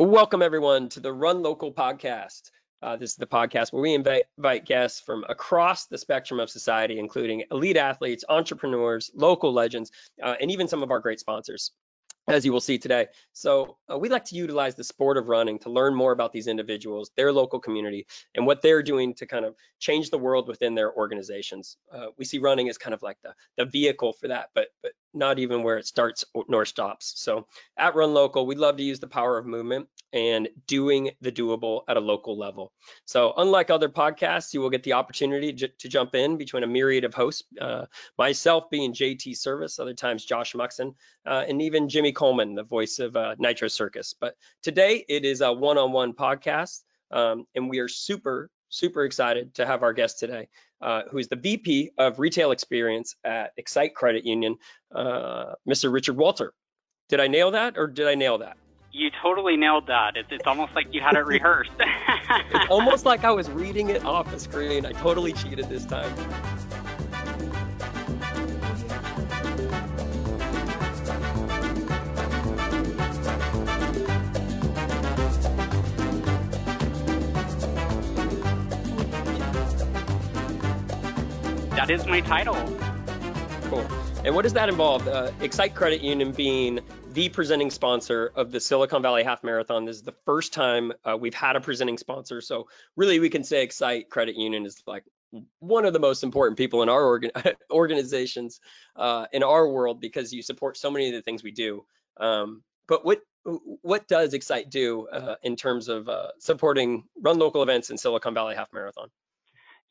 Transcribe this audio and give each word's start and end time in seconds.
Welcome, 0.00 0.42
everyone, 0.42 0.88
to 0.88 1.00
the 1.00 1.12
Run 1.12 1.40
Local 1.40 1.72
podcast. 1.72 2.50
Uh, 2.82 2.96
this 2.96 3.10
is 3.10 3.16
the 3.16 3.28
podcast 3.28 3.72
where 3.72 3.80
we 3.80 3.94
invite, 3.94 4.24
guests 4.66 4.98
from 4.98 5.24
across 5.28 5.86
the 5.86 5.96
spectrum 5.96 6.40
of 6.40 6.50
society, 6.50 6.98
including 6.98 7.44
elite 7.52 7.76
athletes, 7.76 8.24
entrepreneurs, 8.28 9.12
local 9.14 9.52
legends, 9.52 9.92
uh, 10.20 10.34
and 10.40 10.50
even 10.50 10.66
some 10.66 10.82
of 10.82 10.90
our 10.90 10.98
great 10.98 11.20
sponsors 11.20 11.70
as 12.26 12.44
you 12.44 12.52
will 12.52 12.60
see 12.60 12.76
today. 12.76 13.06
So 13.34 13.76
uh, 13.88 13.96
we 13.96 14.08
like 14.08 14.24
to 14.26 14.34
utilize 14.34 14.74
the 14.74 14.82
sport 14.82 15.16
of 15.16 15.28
running 15.28 15.58
to 15.60 15.70
learn 15.70 15.94
more 15.94 16.10
about 16.10 16.32
these 16.32 16.48
individuals, 16.48 17.12
their 17.16 17.32
local 17.32 17.60
community, 17.60 18.06
and 18.34 18.46
what 18.46 18.62
they're 18.62 18.82
doing 18.82 19.14
to 19.14 19.26
kind 19.26 19.44
of 19.44 19.54
change 19.78 20.10
the 20.10 20.18
world 20.18 20.48
within 20.48 20.74
their 20.74 20.92
organizations. 20.92 21.76
Uh, 21.92 22.06
we 22.18 22.24
see 22.24 22.38
running 22.38 22.68
as 22.68 22.78
kind 22.78 22.94
of 22.94 23.02
like 23.02 23.18
the, 23.22 23.34
the 23.58 23.66
vehicle 23.66 24.12
for 24.14 24.28
that, 24.28 24.48
but, 24.54 24.68
but 24.82 24.92
not 25.14 25.38
even 25.38 25.62
where 25.62 25.78
it 25.78 25.86
starts 25.86 26.24
nor 26.48 26.64
stops. 26.64 27.14
So 27.16 27.46
at 27.76 27.94
Run 27.94 28.14
Local, 28.14 28.46
we 28.46 28.54
love 28.54 28.76
to 28.76 28.82
use 28.82 29.00
the 29.00 29.06
power 29.06 29.38
of 29.38 29.46
movement 29.46 29.88
and 30.12 30.48
doing 30.66 31.10
the 31.20 31.32
doable 31.32 31.82
at 31.88 31.96
a 31.96 32.00
local 32.00 32.38
level. 32.38 32.72
So 33.04 33.32
unlike 33.36 33.70
other 33.70 33.88
podcasts, 33.88 34.54
you 34.54 34.60
will 34.60 34.70
get 34.70 34.84
the 34.84 34.92
opportunity 34.92 35.52
to 35.52 35.88
jump 35.88 36.14
in 36.14 36.36
between 36.36 36.62
a 36.62 36.68
myriad 36.68 37.04
of 37.04 37.14
hosts, 37.14 37.42
uh, 37.60 37.86
myself 38.16 38.70
being 38.70 38.92
JT 38.92 39.36
Service, 39.36 39.78
other 39.78 39.94
times 39.94 40.24
Josh 40.24 40.52
Muxon, 40.54 40.94
uh, 41.26 41.44
and 41.48 41.62
even 41.62 41.88
Jimmy 41.88 42.12
Coleman, 42.12 42.54
the 42.54 42.62
voice 42.62 43.00
of 43.00 43.16
uh, 43.16 43.34
Nitro 43.38 43.68
Circus. 43.68 44.14
But 44.18 44.36
today 44.62 45.04
it 45.08 45.24
is 45.24 45.40
a 45.40 45.52
one-on-one 45.52 46.12
podcast, 46.12 46.82
um, 47.10 47.46
and 47.54 47.68
we 47.68 47.80
are 47.80 47.88
super, 47.88 48.50
super 48.74 49.04
excited 49.04 49.54
to 49.54 49.66
have 49.66 49.82
our 49.82 49.92
guest 49.92 50.18
today, 50.18 50.48
uh, 50.80 51.02
who 51.10 51.18
is 51.18 51.28
the 51.28 51.36
VP 51.36 51.90
of 51.96 52.18
Retail 52.18 52.50
Experience 52.50 53.14
at 53.24 53.52
Excite 53.56 53.94
Credit 53.94 54.24
Union, 54.24 54.56
uh, 54.94 55.54
Mr. 55.68 55.92
Richard 55.92 56.16
Walter. 56.16 56.52
Did 57.08 57.20
I 57.20 57.28
nail 57.28 57.52
that, 57.52 57.78
or 57.78 57.86
did 57.86 58.08
I 58.08 58.14
nail 58.14 58.38
that? 58.38 58.56
You 58.92 59.10
totally 59.22 59.56
nailed 59.56 59.88
that. 59.88 60.16
It's, 60.16 60.28
it's 60.30 60.46
almost 60.46 60.74
like 60.74 60.86
you 60.92 61.00
had 61.00 61.16
it 61.16 61.26
rehearsed. 61.26 61.72
it's 61.78 62.70
almost 62.70 63.04
like 63.10 63.24
I 63.24 63.30
was 63.30 63.50
reading 63.50 63.90
it 63.90 64.04
off 64.04 64.30
the 64.30 64.38
screen. 64.38 64.86
I 64.86 64.92
totally 64.92 65.32
cheated 65.32 65.68
this 65.68 65.84
time. 65.84 66.12
That 81.84 81.92
is 81.92 82.06
my 82.06 82.22
title. 82.22 82.54
Cool. 83.64 83.86
And 84.24 84.34
what 84.34 84.40
does 84.40 84.54
that 84.54 84.70
involve? 84.70 85.06
Uh, 85.06 85.32
Excite 85.42 85.74
Credit 85.74 86.00
Union 86.00 86.32
being 86.32 86.80
the 87.12 87.28
presenting 87.28 87.70
sponsor 87.70 88.32
of 88.34 88.50
the 88.50 88.58
Silicon 88.58 89.02
Valley 89.02 89.22
Half 89.22 89.44
Marathon. 89.44 89.84
This 89.84 89.96
is 89.96 90.02
the 90.02 90.14
first 90.24 90.54
time 90.54 90.94
uh, 91.04 91.18
we've 91.20 91.34
had 91.34 91.56
a 91.56 91.60
presenting 91.60 91.98
sponsor. 91.98 92.40
So 92.40 92.68
really, 92.96 93.18
we 93.18 93.28
can 93.28 93.44
say 93.44 93.62
Excite 93.62 94.08
Credit 94.08 94.34
Union 94.34 94.64
is 94.64 94.82
like 94.86 95.04
one 95.58 95.84
of 95.84 95.92
the 95.92 95.98
most 95.98 96.22
important 96.22 96.56
people 96.56 96.82
in 96.82 96.88
our 96.88 97.04
organ 97.04 97.32
organizations 97.70 98.60
uh, 98.96 99.26
in 99.30 99.42
our 99.42 99.68
world 99.68 100.00
because 100.00 100.32
you 100.32 100.40
support 100.40 100.78
so 100.78 100.90
many 100.90 101.08
of 101.08 101.12
the 101.12 101.20
things 101.20 101.42
we 101.42 101.52
do. 101.52 101.84
Um, 102.18 102.62
but 102.88 103.04
what 103.04 103.20
what 103.82 104.08
does 104.08 104.32
Excite 104.32 104.70
do 104.70 105.06
uh, 105.08 105.34
in 105.42 105.54
terms 105.56 105.88
of 105.88 106.08
uh, 106.08 106.28
supporting 106.38 107.04
run 107.20 107.38
local 107.38 107.62
events 107.62 107.90
in 107.90 107.98
Silicon 107.98 108.32
Valley 108.32 108.54
Half 108.54 108.72
Marathon? 108.72 109.10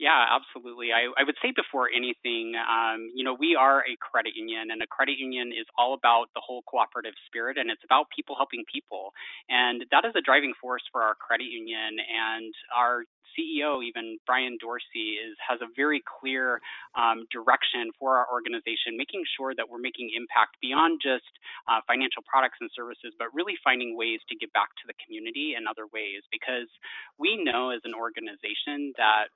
Yeah, 0.03 0.19
absolutely. 0.35 0.91
I, 0.91 1.07
I 1.15 1.23
would 1.23 1.39
say 1.39 1.55
before 1.55 1.87
anything, 1.87 2.59
um, 2.59 3.07
you 3.15 3.23
know, 3.23 3.31
we 3.39 3.55
are 3.55 3.87
a 3.87 3.95
credit 4.03 4.35
union, 4.35 4.67
and 4.67 4.83
a 4.83 4.87
credit 4.91 5.15
union 5.15 5.55
is 5.55 5.63
all 5.79 5.95
about 5.95 6.27
the 6.35 6.43
whole 6.43 6.59
cooperative 6.67 7.15
spirit, 7.25 7.55
and 7.55 7.71
it's 7.71 7.87
about 7.87 8.11
people 8.11 8.35
helping 8.35 8.67
people. 8.67 9.15
And 9.47 9.87
that 9.95 10.03
is 10.03 10.11
a 10.19 10.19
driving 10.19 10.51
force 10.59 10.83
for 10.91 11.07
our 11.07 11.15
credit 11.15 11.47
union. 11.47 12.03
And 12.03 12.51
our 12.75 13.07
CEO, 13.31 13.79
even 13.79 14.19
Brian 14.27 14.59
Dorsey, 14.59 15.23
is 15.23 15.39
has 15.39 15.63
a 15.63 15.71
very 15.71 16.03
clear 16.03 16.59
um, 16.99 17.23
direction 17.31 17.95
for 17.95 18.19
our 18.19 18.27
organization, 18.27 18.99
making 18.99 19.23
sure 19.39 19.55
that 19.55 19.71
we're 19.71 19.79
making 19.79 20.11
impact 20.11 20.59
beyond 20.59 20.99
just 20.99 21.31
uh, 21.71 21.79
financial 21.87 22.27
products 22.27 22.59
and 22.59 22.67
services, 22.75 23.15
but 23.15 23.31
really 23.31 23.55
finding 23.63 23.95
ways 23.95 24.19
to 24.27 24.35
give 24.35 24.51
back 24.51 24.75
to 24.83 24.85
the 24.91 24.97
community 24.99 25.55
in 25.55 25.63
other 25.63 25.87
ways. 25.95 26.27
Because 26.27 26.67
we 27.15 27.39
know 27.39 27.71
as 27.71 27.79
an 27.87 27.95
organization 27.95 28.91
that 28.99 29.31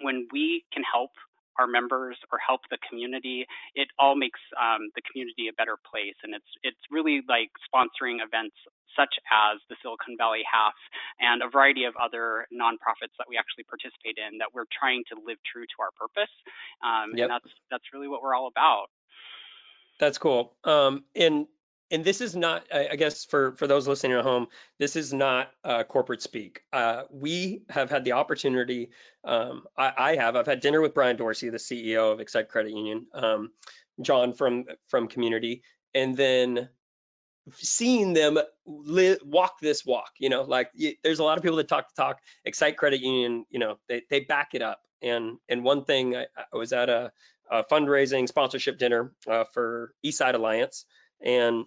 when 0.00 0.26
we 0.32 0.64
can 0.72 0.82
help 0.82 1.10
our 1.58 1.66
members 1.66 2.18
or 2.32 2.38
help 2.38 2.62
the 2.70 2.78
community, 2.88 3.46
it 3.74 3.88
all 3.98 4.16
makes 4.16 4.40
um, 4.58 4.90
the 4.94 5.02
community 5.06 5.46
a 5.48 5.54
better 5.54 5.78
place. 5.86 6.18
And 6.22 6.34
it's 6.34 6.50
it's 6.62 6.80
really 6.90 7.22
like 7.28 7.50
sponsoring 7.62 8.18
events 8.18 8.56
such 8.96 9.14
as 9.30 9.58
the 9.68 9.76
Silicon 9.82 10.14
Valley 10.18 10.42
Half 10.46 10.78
and 11.18 11.42
a 11.42 11.48
variety 11.50 11.84
of 11.84 11.94
other 11.98 12.46
nonprofits 12.54 13.14
that 13.18 13.26
we 13.28 13.36
actually 13.36 13.64
participate 13.64 14.18
in 14.18 14.38
that 14.38 14.54
we're 14.54 14.70
trying 14.70 15.02
to 15.10 15.18
live 15.18 15.38
true 15.42 15.66
to 15.66 15.76
our 15.82 15.90
purpose. 15.98 16.30
Um, 16.82 17.14
yep. 17.14 17.26
And 17.26 17.30
that's 17.30 17.50
that's 17.70 17.86
really 17.92 18.08
what 18.08 18.22
we're 18.22 18.34
all 18.34 18.46
about. 18.46 18.90
That's 20.00 20.18
cool. 20.18 20.54
Um, 20.64 21.04
and 21.14 21.46
and 21.94 22.04
this 22.04 22.20
is 22.20 22.34
not 22.34 22.66
i 22.74 22.96
guess 22.96 23.24
for 23.24 23.52
for 23.52 23.66
those 23.66 23.86
listening 23.86 24.12
at 24.18 24.24
home 24.24 24.48
this 24.78 24.96
is 24.96 25.14
not 25.14 25.50
uh, 25.64 25.84
corporate 25.84 26.20
speak. 26.20 26.62
Uh, 26.72 27.02
we 27.10 27.62
have 27.70 27.88
had 27.88 28.04
the 28.04 28.12
opportunity 28.12 28.90
um, 29.24 29.62
I, 29.78 29.92
I, 29.96 30.16
have 30.16 30.36
i've 30.36 30.46
had 30.46 30.60
dinner 30.60 30.80
with 30.80 30.92
brian 30.92 31.16
dorsey 31.16 31.48
the 31.48 31.58
ceo 31.58 32.12
of 32.12 32.20
excite 32.20 32.48
credit 32.48 32.72
union 32.72 33.06
um, 33.14 33.52
john 34.02 34.34
from 34.34 34.64
from 34.88 35.08
community 35.08 35.62
and 35.94 36.16
then 36.16 36.68
seeing 37.52 38.12
them 38.14 38.38
walk 38.66 39.60
this 39.60 39.86
walk 39.86 40.10
you 40.18 40.28
know 40.28 40.42
like 40.42 40.70
there's 41.02 41.20
a 41.20 41.24
lot 41.24 41.38
of 41.38 41.44
people 41.44 41.58
that 41.58 41.68
talk 41.68 41.88
to 41.88 41.94
talk 41.94 42.18
excite 42.44 42.76
credit 42.76 43.00
union 43.00 43.44
you 43.50 43.58
know 43.58 43.78
they, 43.88 44.02
they 44.10 44.20
back 44.20 44.54
it 44.54 44.62
up. 44.62 44.80
And 45.02 45.36
and 45.50 45.62
one 45.62 45.84
thing 45.84 46.16
i, 46.16 46.24
I 46.52 46.56
was 46.56 46.72
at 46.72 46.88
a, 46.88 47.12
a 47.50 47.62
fundraising 47.64 48.26
sponsorship 48.26 48.78
dinner 48.78 49.12
uh, 49.28 49.44
for 49.52 49.94
eastside 50.04 50.34
alliance 50.34 50.86
and 51.22 51.66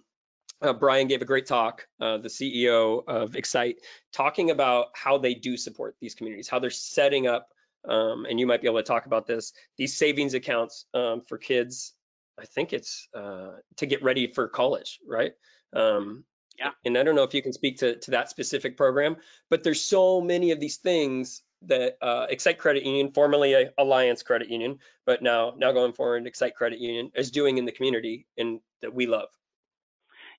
uh, 0.60 0.72
Brian 0.72 1.06
gave 1.06 1.22
a 1.22 1.26
great 1.26 1.46
talk, 1.46 1.86
uh, 2.00 2.18
the 2.18 2.28
CEO 2.28 3.02
of 3.06 3.36
Excite, 3.36 3.76
talking 4.12 4.50
about 4.50 4.86
how 4.94 5.18
they 5.18 5.34
do 5.34 5.56
support 5.56 5.96
these 6.00 6.14
communities, 6.14 6.48
how 6.48 6.58
they're 6.58 6.70
setting 6.70 7.26
up, 7.26 7.48
um, 7.88 8.26
and 8.28 8.40
you 8.40 8.46
might 8.46 8.60
be 8.60 8.68
able 8.68 8.78
to 8.78 8.84
talk 8.84 9.06
about 9.06 9.26
this, 9.26 9.52
these 9.76 9.96
savings 9.96 10.34
accounts 10.34 10.84
um, 10.94 11.22
for 11.28 11.38
kids. 11.38 11.94
I 12.38 12.44
think 12.44 12.72
it's 12.72 13.08
uh, 13.14 13.52
to 13.76 13.86
get 13.86 14.02
ready 14.02 14.32
for 14.32 14.48
college, 14.48 14.98
right? 15.06 15.32
Um, 15.72 16.24
yeah. 16.58 16.70
And 16.84 16.98
I 16.98 17.04
don't 17.04 17.14
know 17.14 17.22
if 17.22 17.34
you 17.34 17.42
can 17.42 17.52
speak 17.52 17.78
to, 17.78 17.96
to 17.96 18.10
that 18.12 18.30
specific 18.30 18.76
program, 18.76 19.16
but 19.48 19.62
there's 19.62 19.80
so 19.80 20.20
many 20.20 20.50
of 20.50 20.58
these 20.58 20.78
things 20.78 21.42
that 21.62 21.96
uh, 22.02 22.26
Excite 22.30 22.58
Credit 22.58 22.84
Union, 22.84 23.12
formerly 23.12 23.68
Alliance 23.76 24.22
Credit 24.22 24.48
Union, 24.48 24.78
but 25.06 25.22
now 25.22 25.54
now 25.56 25.72
going 25.72 25.92
forward, 25.92 26.26
Excite 26.26 26.54
Credit 26.54 26.78
Union 26.78 27.10
is 27.14 27.30
doing 27.30 27.58
in 27.58 27.64
the 27.64 27.72
community 27.72 28.26
and 28.36 28.60
that 28.82 28.94
we 28.94 29.06
love. 29.06 29.28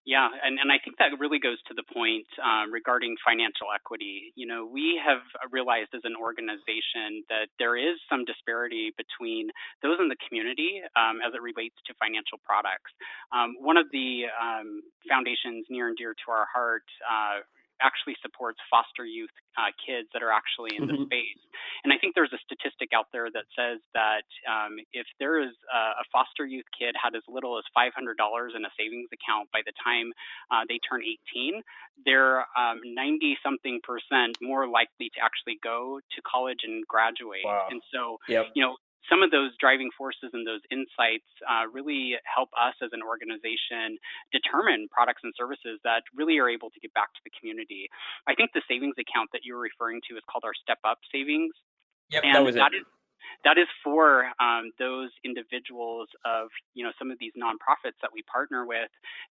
Yeah, 0.09 0.25
and, 0.41 0.57
and 0.57 0.73
I 0.73 0.81
think 0.81 0.97
that 0.97 1.13
really 1.21 1.37
goes 1.37 1.61
to 1.69 1.77
the 1.77 1.85
point 1.85 2.25
um, 2.41 2.73
regarding 2.73 3.13
financial 3.21 3.69
equity. 3.69 4.33
You 4.33 4.49
know, 4.49 4.65
we 4.65 4.97
have 4.97 5.21
realized 5.53 5.93
as 5.93 6.01
an 6.01 6.17
organization 6.17 7.21
that 7.29 7.53
there 7.61 7.77
is 7.77 8.01
some 8.09 8.25
disparity 8.25 8.89
between 8.97 9.53
those 9.85 10.01
in 10.01 10.09
the 10.09 10.17
community 10.25 10.81
um, 10.97 11.21
as 11.21 11.37
it 11.37 11.45
relates 11.45 11.77
to 11.85 11.93
financial 12.01 12.41
products. 12.41 12.89
Um, 13.29 13.53
one 13.61 13.77
of 13.77 13.85
the 13.93 14.33
um, 14.33 14.81
foundations 15.05 15.69
near 15.69 15.93
and 15.93 15.93
dear 15.93 16.17
to 16.17 16.27
our 16.33 16.49
heart 16.49 16.89
uh, 17.05 17.45
actually 17.77 18.17
supports 18.25 18.57
foster 18.65 19.05
youth 19.05 19.33
uh, 19.61 19.69
kids 19.77 20.09
that 20.17 20.25
are 20.25 20.33
actually 20.33 20.73
in 20.73 20.89
mm-hmm. 20.89 21.05
the 21.05 21.05
space. 21.05 21.41
And 21.83 21.93
I 21.93 21.97
think 21.97 22.15
there's 22.15 22.33
a 22.33 22.41
statistic 22.43 22.89
out 22.95 23.07
there 23.11 23.27
that 23.31 23.47
says 23.55 23.79
that 23.93 24.27
um, 24.47 24.77
if 24.93 25.07
there 25.19 25.39
is 25.39 25.55
a, 25.71 26.01
a, 26.01 26.05
foster 26.11 26.45
youth 26.45 26.67
kid 26.75 26.95
had 26.97 27.15
as 27.15 27.23
little 27.29 27.57
as 27.57 27.63
$500 27.77 27.93
in 27.93 28.65
a 28.65 28.71
savings 28.75 29.09
account 29.13 29.47
by 29.53 29.61
the 29.65 29.73
time 29.79 30.11
uh, 30.51 30.65
they 30.67 30.79
turn 30.83 31.01
18, 31.33 31.61
they're 32.05 32.43
90 32.57 32.83
um, 32.83 33.37
something 33.43 33.79
percent 33.83 34.37
more 34.41 34.67
likely 34.67 35.11
to 35.15 35.19
actually 35.23 35.59
go 35.63 35.99
to 36.15 36.19
college 36.23 36.63
and 36.63 36.85
graduate. 36.87 37.45
Wow. 37.45 37.67
And 37.69 37.81
so, 37.93 38.17
yep. 38.27 38.47
you 38.55 38.63
know, 38.63 38.75
some 39.09 39.25
of 39.25 39.31
those 39.31 39.57
driving 39.57 39.89
forces 39.97 40.29
and 40.31 40.45
those 40.45 40.61
insights 40.69 41.27
uh, 41.47 41.65
really 41.73 42.15
help 42.29 42.53
us 42.53 42.77
as 42.79 42.93
an 42.93 43.01
organization 43.01 43.97
determine 44.31 44.87
products 44.93 45.25
and 45.25 45.33
services 45.35 45.81
that 45.83 46.05
really 46.13 46.37
are 46.37 46.47
able 46.47 46.69
to 46.69 46.79
give 46.79 46.93
back 46.93 47.09
to 47.17 47.21
the 47.25 47.33
community. 47.33 47.89
I 48.29 48.37
think 48.37 48.53
the 48.53 48.61
savings 48.69 48.95
account 49.01 49.33
that 49.33 49.41
you 49.43 49.57
were 49.57 49.65
referring 49.65 50.05
to 50.07 50.15
is 50.15 50.23
called 50.29 50.45
our 50.45 50.53
Step 50.53 50.79
Up 50.85 51.01
Savings. 51.11 51.57
Yep, 52.11 52.23
and 52.23 52.35
that 52.35 52.43
was 52.43 52.55
that 52.55 52.73
it. 52.73 52.81
Is, 52.81 52.85
that 53.43 53.57
is 53.57 53.67
for 53.83 54.25
um, 54.39 54.71
those 54.79 55.09
individuals 55.23 56.09
of 56.25 56.49
you 56.73 56.83
know 56.83 56.91
some 56.99 57.11
of 57.11 57.17
these 57.19 57.31
nonprofits 57.37 57.95
that 58.01 58.11
we 58.13 58.23
partner 58.23 58.65
with 58.65 58.89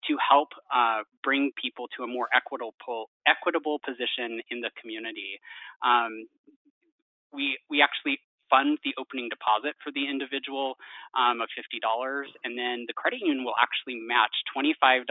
to 0.08 0.18
help 0.22 0.50
uh, 0.74 1.02
bring 1.24 1.52
people 1.60 1.88
to 1.98 2.04
a 2.04 2.08
more 2.08 2.28
equitable 2.36 3.10
equitable 3.28 3.80
position 3.84 4.42
in 4.52 4.62
the 4.62 4.70
community. 4.80 5.40
Um, 5.84 6.28
we 7.34 7.58
we 7.70 7.82
actually 7.82 8.20
fund 8.50 8.78
the 8.84 8.94
opening 8.98 9.30
deposit 9.30 9.76
for 9.84 9.92
the 9.92 10.08
individual 10.08 10.76
um, 11.18 11.42
of 11.42 11.50
$50, 11.54 11.82
and 12.44 12.58
then 12.58 12.86
the 12.88 12.94
credit 12.94 13.20
union 13.22 13.44
will 13.44 13.58
actually 13.60 13.96
match 13.96 14.34
$25 14.56 15.06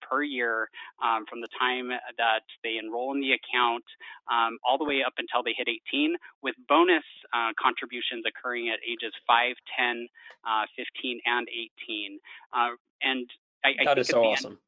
per 0.00 0.22
year 0.22 0.68
um, 1.02 1.24
from 1.28 1.40
the 1.40 1.48
time 1.58 1.88
that 1.88 2.44
they 2.62 2.76
enroll 2.82 3.14
in 3.14 3.20
the 3.20 3.32
account 3.32 3.84
um, 4.30 4.58
all 4.64 4.78
the 4.78 4.84
way 4.84 5.02
up 5.04 5.14
until 5.18 5.42
they 5.42 5.54
hit 5.56 5.68
18, 5.68 6.14
with 6.42 6.54
bonus 6.68 7.04
uh, 7.34 7.50
contributions 7.60 8.24
occurring 8.26 8.68
at 8.68 8.78
ages 8.86 9.12
5, 9.26 9.54
10, 9.78 10.08
uh, 10.44 10.64
15, 10.76 11.20
and 11.26 11.48
18. 11.48 12.18
Uh, 12.52 12.74
and 13.02 13.28
I, 13.64 13.68
I 13.80 13.84
that 13.84 13.98
is 13.98 14.08
so 14.08 14.24
awesome. 14.24 14.52
End, 14.52 14.58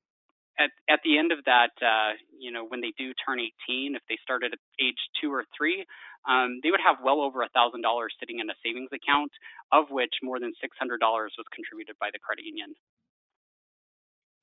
at, 0.58 0.70
at 0.88 1.00
the 1.04 1.18
end 1.18 1.32
of 1.32 1.38
that, 1.46 1.74
uh, 1.82 2.14
you 2.38 2.52
know, 2.52 2.64
when 2.64 2.80
they 2.80 2.92
do 2.96 3.12
turn 3.26 3.40
18, 3.40 3.96
if 3.96 4.02
they 4.08 4.18
started 4.22 4.52
at 4.52 4.58
age 4.80 4.98
two 5.20 5.32
or 5.32 5.44
three, 5.56 5.84
um, 6.28 6.60
they 6.62 6.70
would 6.70 6.80
have 6.84 6.96
well 7.04 7.20
over 7.20 7.42
a 7.42 7.48
thousand 7.50 7.82
dollars 7.82 8.14
sitting 8.20 8.38
in 8.40 8.48
a 8.50 8.54
savings 8.64 8.90
account, 8.92 9.32
of 9.72 9.90
which 9.90 10.14
more 10.22 10.40
than 10.40 10.52
six 10.60 10.76
hundred 10.78 10.98
dollars 10.98 11.34
was 11.36 11.46
contributed 11.54 11.96
by 12.00 12.10
the 12.12 12.18
credit 12.18 12.44
union. 12.44 12.74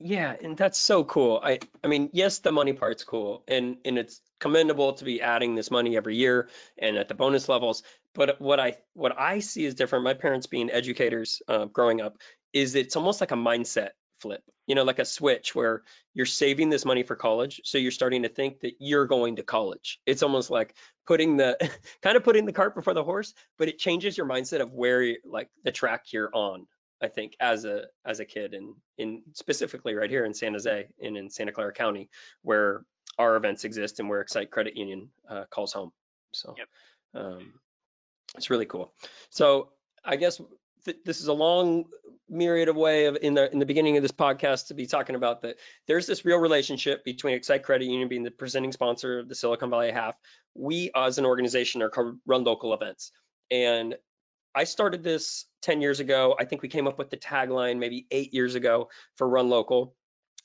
Yeah, 0.03 0.35
and 0.41 0.57
that's 0.57 0.79
so 0.79 1.03
cool. 1.03 1.39
I 1.43 1.59
I 1.83 1.87
mean, 1.87 2.09
yes, 2.13 2.39
the 2.39 2.51
money 2.51 2.73
part's 2.73 3.03
cool, 3.03 3.43
and 3.47 3.77
and 3.85 3.97
it's 3.99 4.19
commendable 4.39 4.93
to 4.93 5.05
be 5.05 5.21
adding 5.21 5.55
this 5.55 5.69
money 5.69 5.95
every 5.95 6.15
year 6.15 6.49
and 6.77 6.97
at 6.97 7.07
the 7.07 7.13
bonus 7.13 7.47
levels. 7.47 7.83
But 8.15 8.41
what 8.41 8.59
I 8.59 8.77
what 8.93 9.17
I 9.19 9.39
see 9.39 9.63
is 9.63 9.75
different. 9.75 10.03
My 10.03 10.15
parents 10.15 10.47
being 10.47 10.71
educators 10.71 11.41
uh, 11.47 11.65
growing 11.65 12.01
up, 12.01 12.17
is 12.53 12.75
it's 12.75 12.95
almost 12.95 13.21
like 13.21 13.31
a 13.31 13.35
mindset 13.35 13.91
flip, 14.21 14.43
you 14.67 14.75
know, 14.75 14.83
like 14.83 14.99
a 14.99 15.05
switch 15.05 15.55
where 15.55 15.83
you're 16.13 16.25
saving 16.25 16.69
this 16.69 16.85
money 16.85 17.03
for 17.03 17.15
college. 17.15 17.61
So 17.63 17.77
you're 17.77 17.91
starting 17.91 18.23
to 18.23 18.29
think 18.29 18.61
that 18.61 18.73
you're 18.79 19.07
going 19.07 19.37
to 19.37 19.43
college. 19.43 19.99
It's 20.05 20.23
almost 20.23 20.49
like 20.49 20.75
putting 21.07 21.37
the 21.37 21.57
kind 22.01 22.15
of 22.15 22.23
putting 22.23 22.45
the 22.45 22.53
cart 22.53 22.75
before 22.75 22.93
the 22.93 23.03
horse, 23.03 23.33
but 23.57 23.67
it 23.67 23.79
changes 23.79 24.17
your 24.17 24.27
mindset 24.27 24.61
of 24.61 24.71
where 24.73 25.15
like 25.25 25.49
the 25.63 25.71
track 25.71 26.05
you're 26.11 26.29
on. 26.33 26.67
I 27.01 27.07
think 27.07 27.35
as 27.39 27.65
a 27.65 27.85
as 28.05 28.19
a 28.19 28.25
kid 28.25 28.53
and 28.53 28.75
in 28.97 29.23
specifically 29.33 29.95
right 29.95 30.09
here 30.09 30.23
in 30.23 30.35
San 30.35 30.53
Jose 30.53 30.87
and 31.01 31.17
in 31.17 31.31
Santa 31.31 31.51
Clara 31.51 31.73
County 31.73 32.09
where 32.43 32.83
our 33.17 33.35
events 33.35 33.63
exist 33.63 33.99
and 33.99 34.07
where 34.07 34.21
Excite 34.21 34.51
Credit 34.51 34.75
Union 34.77 35.09
uh, 35.29 35.45
calls 35.49 35.73
home. 35.73 35.91
So 36.33 36.55
yep. 36.57 36.67
um, 37.15 37.53
it's 38.35 38.49
really 38.49 38.65
cool. 38.65 38.93
So 39.31 39.69
I 40.05 40.15
guess 40.15 40.39
th- 40.85 40.97
this 41.05 41.21
is 41.21 41.27
a 41.27 41.33
long 41.33 41.85
myriad 42.29 42.69
of 42.69 42.77
way 42.77 43.05
of 43.05 43.17
in 43.21 43.33
the 43.33 43.51
in 43.51 43.59
the 43.59 43.65
beginning 43.65 43.97
of 43.97 44.03
this 44.03 44.11
podcast 44.11 44.67
to 44.67 44.73
be 44.73 44.85
talking 44.85 45.15
about 45.15 45.41
that 45.41 45.57
there's 45.87 46.07
this 46.07 46.23
real 46.23 46.37
relationship 46.37 47.03
between 47.03 47.33
Excite 47.33 47.63
Credit 47.63 47.85
Union 47.85 48.07
being 48.07 48.23
the 48.23 48.31
presenting 48.31 48.71
sponsor 48.71 49.19
of 49.19 49.27
the 49.27 49.35
Silicon 49.35 49.69
Valley 49.69 49.91
half. 49.91 50.15
We 50.55 50.91
as 50.95 51.17
an 51.17 51.25
organization 51.25 51.81
are 51.81 51.91
run 52.25 52.43
local 52.43 52.73
events. 52.73 53.11
And 53.49 53.95
I 54.53 54.65
started 54.65 55.03
this 55.03 55.45
10 55.61 55.81
years 55.81 55.99
ago. 55.99 56.35
I 56.39 56.45
think 56.45 56.61
we 56.61 56.69
came 56.69 56.87
up 56.87 56.97
with 56.97 57.09
the 57.09 57.17
tagline 57.17 57.79
maybe 57.79 58.07
eight 58.11 58.33
years 58.33 58.55
ago 58.55 58.89
for 59.15 59.27
Run 59.27 59.49
Local. 59.49 59.95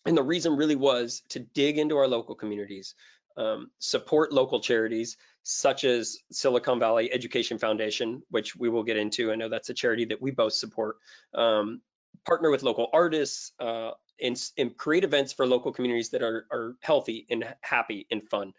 And 0.05 0.17
the 0.17 0.23
reason 0.23 0.56
really 0.56 0.77
was 0.77 1.23
to 1.31 1.41
dig 1.41 1.79
into 1.79 1.97
our 1.97 2.06
local 2.06 2.37
communities, 2.37 2.94
um, 3.37 3.71
support 3.79 4.33
local 4.33 4.61
charities, 4.61 5.17
such 5.43 5.85
as 5.85 6.19
Silicon 6.33 6.79
Valley 6.79 7.12
Education 7.12 7.59
Foundation, 7.59 8.23
which 8.31 8.56
we 8.56 8.69
will 8.69 8.83
get 8.83 8.97
into. 8.97 9.31
I 9.31 9.37
know 9.37 9.49
that's 9.49 9.71
a 9.71 9.75
charity 9.75 10.06
that 10.06 10.21
we 10.21 10.31
both 10.31 10.55
support. 10.55 10.97
Um, 11.35 11.81
partner 12.25 12.50
with 12.50 12.62
local 12.62 12.88
artists 12.93 13.53
uh, 13.61 13.91
and, 14.21 14.41
and, 14.56 14.77
create 14.77 15.05
events 15.05 15.33
for 15.33 15.47
local 15.47 15.73
communities 15.73 16.11
that 16.11 16.23
are, 16.23 16.47
are 16.50 16.75
healthy 16.81 17.27
and 17.31 17.44
happy 17.61 18.06
and 18.11 18.29
fun. 18.29 18.53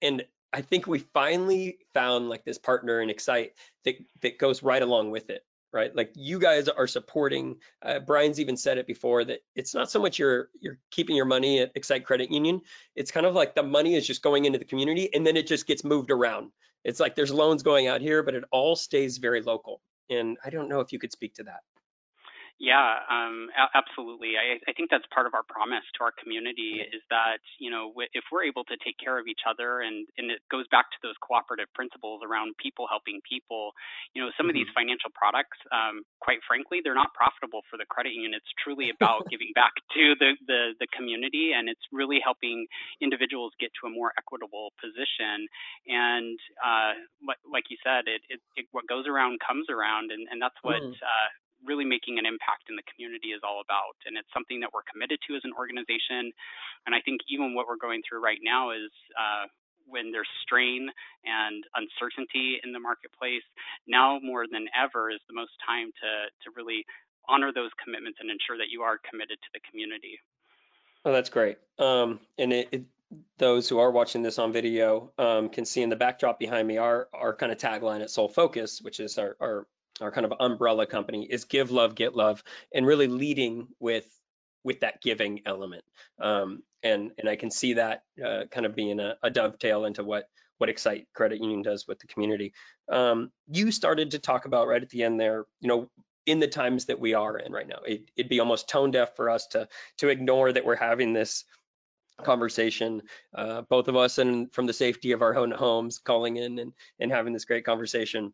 And 0.00 0.24
I 0.52 0.62
think 0.62 0.86
we 0.86 0.98
finally 0.98 1.78
found 1.94 2.28
like 2.28 2.44
this 2.44 2.58
partner 2.58 3.00
in 3.00 3.10
Excite 3.10 3.52
that, 3.84 3.96
that 4.22 4.38
goes 4.38 4.62
right 4.62 4.82
along 4.82 5.10
with 5.10 5.30
it 5.30 5.44
right? 5.72 5.94
Like 5.94 6.12
you 6.14 6.38
guys 6.38 6.68
are 6.68 6.86
supporting. 6.86 7.56
Uh, 7.82 7.98
Brian's 8.00 8.40
even 8.40 8.56
said 8.56 8.78
it 8.78 8.86
before 8.86 9.24
that 9.24 9.40
it's 9.54 9.74
not 9.74 9.90
so 9.90 10.00
much 10.00 10.18
you're 10.18 10.48
you're 10.60 10.78
keeping 10.90 11.16
your 11.16 11.24
money 11.24 11.60
at 11.60 11.72
Excite 11.74 12.04
Credit 12.04 12.30
Union. 12.30 12.60
It's 12.94 13.10
kind 13.10 13.26
of 13.26 13.34
like 13.34 13.54
the 13.54 13.62
money 13.62 13.94
is 13.94 14.06
just 14.06 14.22
going 14.22 14.44
into 14.44 14.58
the 14.58 14.64
community 14.64 15.12
and 15.12 15.26
then 15.26 15.36
it 15.36 15.46
just 15.46 15.66
gets 15.66 15.84
moved 15.84 16.10
around. 16.10 16.50
It's 16.84 17.00
like 17.00 17.14
there's 17.14 17.32
loans 17.32 17.62
going 17.62 17.86
out 17.86 18.00
here, 18.00 18.22
but 18.22 18.34
it 18.34 18.44
all 18.50 18.76
stays 18.76 19.18
very 19.18 19.40
local. 19.40 19.80
And 20.10 20.36
I 20.44 20.50
don't 20.50 20.68
know 20.68 20.80
if 20.80 20.92
you 20.92 20.98
could 20.98 21.12
speak 21.12 21.34
to 21.34 21.44
that. 21.44 21.60
Yeah, 22.60 23.02
um, 23.10 23.50
a- 23.58 23.72
absolutely. 23.74 24.38
I, 24.38 24.60
I 24.68 24.72
think 24.76 24.90
that's 24.90 25.06
part 25.10 25.26
of 25.26 25.34
our 25.34 25.42
promise 25.42 25.82
to 25.98 26.06
our 26.06 26.14
community 26.14 26.78
is 26.78 27.02
that 27.10 27.42
you 27.58 27.70
know 27.70 27.90
w- 27.90 28.10
if 28.14 28.22
we're 28.30 28.46
able 28.46 28.62
to 28.70 28.76
take 28.84 28.94
care 29.02 29.18
of 29.18 29.26
each 29.26 29.42
other, 29.48 29.82
and 29.82 30.06
and 30.18 30.30
it 30.30 30.38
goes 30.46 30.68
back 30.70 30.86
to 30.94 30.98
those 31.02 31.18
cooperative 31.18 31.66
principles 31.74 32.22
around 32.22 32.54
people 32.62 32.86
helping 32.86 33.18
people. 33.26 33.74
You 34.14 34.22
know, 34.22 34.30
some 34.36 34.46
mm-hmm. 34.46 34.54
of 34.54 34.54
these 34.54 34.70
mm-hmm. 34.70 34.86
financial 34.86 35.10
products, 35.10 35.58
um, 35.74 36.06
quite 36.22 36.38
frankly, 36.46 36.78
they're 36.78 36.98
not 36.98 37.10
profitable 37.18 37.66
for 37.66 37.80
the 37.80 37.88
credit 37.88 38.14
union. 38.14 38.30
It's 38.30 38.52
truly 38.62 38.94
about 38.94 39.26
giving 39.32 39.50
back 39.58 39.74
to 39.98 40.14
the, 40.22 40.38
the 40.46 40.78
the 40.78 40.88
community, 40.94 41.50
and 41.56 41.66
it's 41.66 41.82
really 41.90 42.22
helping 42.22 42.70
individuals 43.02 43.56
get 43.58 43.74
to 43.82 43.88
a 43.88 43.92
more 43.92 44.14
equitable 44.14 44.70
position. 44.78 45.50
And 45.90 46.38
uh, 46.62 46.94
like 47.48 47.66
you 47.74 47.78
said, 47.82 48.06
it, 48.06 48.22
it, 48.30 48.40
it 48.54 48.64
what 48.70 48.86
goes 48.86 49.10
around 49.10 49.42
comes 49.42 49.66
around, 49.66 50.14
and 50.14 50.30
and 50.30 50.38
that's 50.38 50.58
what 50.62 50.78
mm. 50.78 50.94
uh, 50.94 51.28
really 51.64 51.84
making 51.84 52.18
an 52.18 52.26
impact 52.26 52.68
in 52.68 52.76
the 52.76 52.86
community 52.90 53.30
is 53.30 53.42
all 53.42 53.62
about. 53.62 53.96
And 54.06 54.18
it's 54.18 54.28
something 54.34 54.60
that 54.60 54.70
we're 54.74 54.86
committed 54.86 55.18
to 55.28 55.36
as 55.36 55.42
an 55.44 55.54
organization. 55.54 56.34
And 56.86 56.94
I 56.94 57.00
think 57.00 57.22
even 57.28 57.54
what 57.54 57.66
we're 57.66 57.80
going 57.80 58.02
through 58.02 58.22
right 58.22 58.40
now 58.42 58.70
is 58.70 58.90
uh, 59.14 59.46
when 59.86 60.10
there's 60.10 60.30
strain 60.42 60.90
and 61.24 61.64
uncertainty 61.74 62.58
in 62.62 62.72
the 62.72 62.80
marketplace, 62.80 63.46
now 63.86 64.18
more 64.22 64.46
than 64.50 64.66
ever 64.74 65.10
is 65.10 65.20
the 65.28 65.34
most 65.34 65.52
time 65.66 65.90
to, 66.02 66.10
to 66.44 66.54
really 66.56 66.84
honor 67.28 67.52
those 67.54 67.70
commitments 67.82 68.18
and 68.20 68.30
ensure 68.30 68.58
that 68.58 68.70
you 68.70 68.82
are 68.82 68.98
committed 69.08 69.38
to 69.38 69.50
the 69.54 69.60
community. 69.70 70.18
Oh, 71.04 71.12
that's 71.12 71.30
great. 71.30 71.58
Um, 71.78 72.20
and 72.38 72.52
it, 72.52 72.68
it, 72.72 72.82
those 73.38 73.68
who 73.68 73.78
are 73.78 73.90
watching 73.90 74.22
this 74.22 74.38
on 74.38 74.52
video 74.52 75.10
um, 75.18 75.48
can 75.48 75.64
see 75.64 75.82
in 75.82 75.90
the 75.90 75.96
backdrop 75.96 76.38
behind 76.38 76.66
me 76.66 76.78
our 76.78 77.08
our 77.12 77.34
kind 77.34 77.52
of 77.52 77.58
tagline 77.58 78.00
at 78.00 78.10
Soul 78.10 78.28
Focus, 78.28 78.80
which 78.80 79.00
is 79.00 79.18
our, 79.18 79.36
our 79.40 79.66
our 80.00 80.10
kind 80.10 80.24
of 80.24 80.32
umbrella 80.40 80.86
company 80.86 81.26
is 81.28 81.44
give 81.44 81.70
love 81.70 81.94
get 81.94 82.14
love 82.14 82.42
and 82.74 82.86
really 82.86 83.08
leading 83.08 83.68
with 83.78 84.06
with 84.64 84.80
that 84.80 85.02
giving 85.02 85.42
element. 85.46 85.84
Um, 86.20 86.62
and 86.82 87.12
and 87.18 87.28
i 87.28 87.36
can 87.36 87.50
see 87.50 87.74
that 87.74 88.02
uh, 88.24 88.44
kind 88.50 88.66
of 88.66 88.74
being 88.74 88.98
a, 89.00 89.16
a, 89.22 89.30
dovetail 89.30 89.84
into 89.84 90.02
what 90.02 90.24
what 90.58 90.68
excite 90.68 91.06
credit 91.14 91.40
union 91.40 91.62
does 91.62 91.86
with 91.88 91.98
the 91.98 92.06
community. 92.06 92.52
Um, 92.88 93.30
you 93.48 93.72
started 93.72 94.12
to 94.12 94.18
talk 94.18 94.44
about 94.44 94.68
right 94.68 94.82
at 94.82 94.90
the 94.90 95.02
end 95.02 95.18
there 95.20 95.44
you 95.60 95.68
know 95.68 95.88
in 96.26 96.38
the 96.38 96.48
times 96.48 96.86
that 96.86 97.00
we 97.00 97.14
are 97.14 97.36
in 97.36 97.52
right 97.52 97.66
now 97.66 97.80
it, 97.86 98.10
it'd 98.16 98.30
be 98.30 98.40
almost 98.40 98.68
tone 98.68 98.90
deaf 98.90 99.16
for 99.16 99.30
us 99.30 99.46
to 99.48 99.68
to 99.98 100.08
ignore 100.08 100.52
that 100.52 100.64
we're 100.64 100.76
having 100.76 101.12
this 101.12 101.44
conversation 102.22 103.02
uh, 103.34 103.62
both 103.62 103.88
of 103.88 103.96
us 103.96 104.18
and 104.18 104.52
from 104.52 104.66
the 104.66 104.72
safety 104.72 105.12
of 105.12 105.22
our 105.22 105.36
own 105.36 105.50
homes 105.50 105.98
calling 105.98 106.36
in 106.36 106.58
and 106.58 106.72
and 107.00 107.10
having 107.10 107.32
this 107.32 107.44
great 107.44 107.64
conversation 107.64 108.32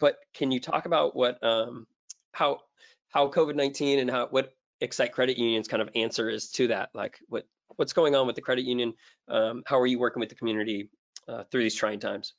but 0.00 0.16
can 0.34 0.50
you 0.50 0.60
talk 0.60 0.86
about 0.86 1.14
what 1.14 1.42
um, 1.42 1.86
how 2.32 2.60
how 3.08 3.28
COVID-19 3.28 4.00
and 4.00 4.10
how 4.10 4.26
what 4.28 4.54
Excite 4.80 5.12
Credit 5.12 5.38
Union's 5.38 5.68
kind 5.68 5.82
of 5.82 5.90
answer 5.94 6.28
is 6.28 6.50
to 6.52 6.68
that? 6.68 6.90
Like 6.94 7.18
what 7.28 7.46
what's 7.76 7.92
going 7.92 8.14
on 8.14 8.26
with 8.26 8.36
the 8.36 8.42
credit 8.42 8.64
union? 8.64 8.94
Um, 9.28 9.62
how 9.66 9.78
are 9.80 9.86
you 9.86 9.98
working 9.98 10.20
with 10.20 10.28
the 10.28 10.34
community 10.34 10.90
uh, 11.28 11.44
through 11.50 11.62
these 11.62 11.74
trying 11.74 12.00
times? 12.00 12.34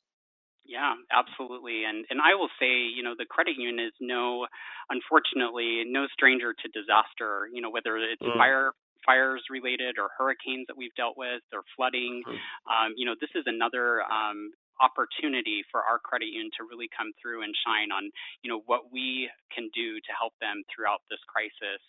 Yeah, 0.66 0.94
absolutely. 1.12 1.84
And 1.84 2.06
and 2.08 2.20
I 2.20 2.34
will 2.34 2.48
say, 2.58 2.88
you 2.94 3.02
know, 3.02 3.14
the 3.16 3.26
credit 3.26 3.56
union 3.58 3.84
is 3.84 3.92
no, 4.00 4.46
unfortunately, 4.88 5.82
no 5.86 6.06
stranger 6.12 6.54
to 6.54 6.68
disaster. 6.68 7.48
You 7.52 7.60
know, 7.60 7.70
whether 7.70 7.96
it's 7.98 8.22
mm. 8.22 8.36
fire 8.36 8.72
fires 9.04 9.44
related 9.50 9.96
or 9.98 10.08
hurricanes 10.16 10.66
that 10.68 10.76
we've 10.76 10.94
dealt 10.94 11.16
with 11.16 11.42
or 11.52 11.60
flooding. 11.76 12.22
Mm. 12.26 12.32
Um, 12.64 12.92
you 12.96 13.04
know, 13.04 13.14
this 13.20 13.30
is 13.34 13.44
another 13.46 14.00
um, 14.02 14.52
opportunity 14.80 15.62
for 15.70 15.82
our 15.82 15.98
credit 15.98 16.28
union 16.32 16.50
to 16.58 16.64
really 16.64 16.88
come 16.90 17.12
through 17.20 17.42
and 17.42 17.54
shine 17.66 17.92
on 17.92 18.10
you 18.42 18.50
know 18.50 18.62
what 18.66 18.90
we 18.92 19.30
can 19.54 19.70
do 19.74 20.00
to 20.02 20.12
help 20.16 20.32
them 20.40 20.62
throughout 20.70 21.02
this 21.10 21.20
crisis 21.26 21.82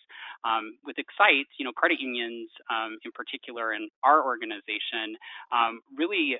um, 0.44 0.78
with 0.84 0.98
excite 0.98 1.50
you 1.58 1.64
know 1.64 1.72
credit 1.72 1.98
unions 1.98 2.48
um, 2.70 2.98
in 3.04 3.10
particular 3.12 3.74
in 3.74 3.88
our 4.04 4.24
organization 4.24 5.18
um, 5.50 5.80
really 5.96 6.38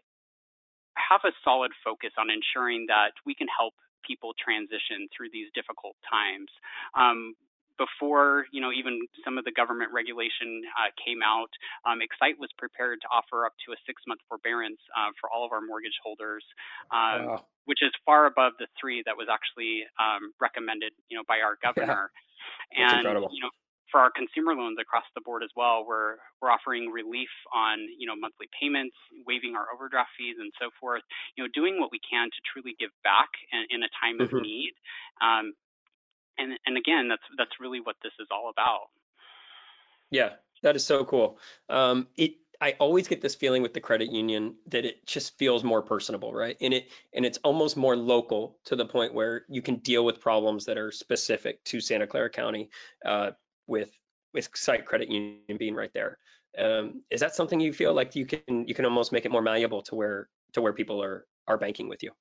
have 0.97 1.21
a 1.25 1.33
solid 1.45 1.73
focus 1.85 2.11
on 2.19 2.31
ensuring 2.31 2.87
that 2.89 3.13
we 3.25 3.35
can 3.35 3.47
help 3.53 3.75
people 4.07 4.33
transition 4.39 5.11
through 5.11 5.29
these 5.33 5.51
difficult 5.53 5.97
times. 6.07 6.49
Um, 6.95 7.35
before 7.79 8.47
you 8.53 8.61
know 8.61 8.73
even 8.73 9.01
some 9.25 9.39
of 9.39 9.45
the 9.45 9.53
government 9.53 9.93
regulation 9.93 10.63
uh, 10.77 10.91
came 10.99 11.21
out, 11.23 11.51
um, 11.85 12.01
Excite 12.03 12.39
was 12.39 12.51
prepared 12.59 13.01
to 13.03 13.09
offer 13.09 13.47
up 13.47 13.53
to 13.67 13.73
a 13.73 13.79
six-month 13.87 14.21
forbearance 14.29 14.81
uh, 14.97 15.13
for 15.21 15.31
all 15.31 15.45
of 15.45 15.53
our 15.53 15.61
mortgage 15.61 15.97
holders, 16.03 16.45
um, 16.91 17.39
wow. 17.39 17.45
which 17.65 17.81
is 17.83 17.93
far 18.05 18.27
above 18.27 18.53
the 18.59 18.67
three 18.81 19.03
that 19.07 19.17
was 19.17 19.29
actually 19.31 19.85
um, 20.01 20.33
recommended, 20.41 20.93
you 21.09 21.17
know, 21.17 21.25
by 21.29 21.41
our 21.41 21.57
governor. 21.65 22.11
Yeah. 22.71 22.91
and 22.91 23.07
incredible. 23.07 23.31
you 23.33 23.43
know, 23.43 23.51
for 23.91 24.01
our 24.01 24.11
consumer 24.11 24.55
loans 24.55 24.79
across 24.81 25.07
the 25.15 25.23
board 25.23 25.43
as 25.43 25.51
well, 25.55 25.85
we're 25.87 26.19
we're 26.43 26.51
offering 26.51 26.91
relief 26.91 27.31
on 27.55 27.79
you 27.99 28.07
know 28.07 28.17
monthly 28.17 28.49
payments, 28.53 28.97
waiving 29.27 29.55
our 29.55 29.71
overdraft 29.73 30.11
fees, 30.19 30.37
and 30.39 30.53
so 30.61 30.71
forth. 30.81 31.03
You 31.37 31.45
know, 31.45 31.51
doing 31.55 31.79
what 31.79 31.91
we 31.93 32.01
can 32.03 32.29
to 32.29 32.41
truly 32.51 32.75
give 32.79 32.91
back 33.05 33.31
in, 33.53 33.79
in 33.79 33.81
a 33.87 33.91
time 33.97 34.19
mm-hmm. 34.19 34.37
of 34.37 34.43
need. 34.43 34.75
Um, 35.23 35.55
and 36.39 36.59
and 36.67 36.77
again, 36.77 37.09
that's 37.09 37.23
that's 37.37 37.61
really 37.61 37.81
what 37.81 37.97
this 38.03 38.13
is 38.21 38.29
all 38.31 38.51
about. 38.51 38.89
Yeah, 40.11 40.31
that 40.63 40.77
is 40.77 40.85
so 40.85 41.05
cool. 41.05 41.39
Um, 41.69 42.09
it 42.17 42.35
I 42.61 42.73
always 42.79 43.09
get 43.09 43.21
this 43.21 43.35
feeling 43.35 43.63
with 43.63 43.75
the 43.75 43.81
credit 43.81 44.11
union 44.11 44.55
that 44.69 44.85
it 44.85 45.07
just 45.07 45.37
feels 45.39 45.63
more 45.63 45.83
personable, 45.83 46.33
right? 46.33 46.57
And 46.61 46.73
it 46.73 46.89
and 47.13 47.27
it's 47.27 47.39
almost 47.39 47.77
more 47.77 47.97
local 47.97 48.59
to 48.67 48.77
the 48.77 48.87
point 48.87 49.15
where 49.15 49.45
you 49.49 49.63
can 49.63 49.77
deal 49.77 50.05
with 50.05 50.21
problems 50.21 50.67
that 50.67 50.79
are 50.79 50.91
specific 50.91 51.63
to 51.65 51.81
Santa 51.81 52.07
Clara 52.07 52.31
County 52.31 52.71
uh, 53.05 53.33
with 53.67 53.91
with 54.33 54.49
site 54.55 54.87
credit 54.87 55.09
union 55.09 55.57
being 55.59 55.75
right 55.75 55.93
there. 55.93 56.19
Um, 56.59 57.03
is 57.11 57.21
that 57.21 57.35
something 57.35 57.61
you 57.61 57.73
feel 57.73 57.93
like 57.93 58.17
you 58.17 58.27
can 58.27 58.67
you 58.67 58.75
can 58.75 58.85
almost 58.85 59.13
make 59.13 59.27
it 59.27 59.31
more 59.31 59.43
malleable 59.43 59.83
to 59.83 59.95
where 59.95 60.29
to 60.53 60.63
where 60.63 60.73
people 60.73 61.03
are 61.03 61.27
are 61.47 61.59
banking 61.59 61.89
with 61.89 62.03
you? 62.03 62.13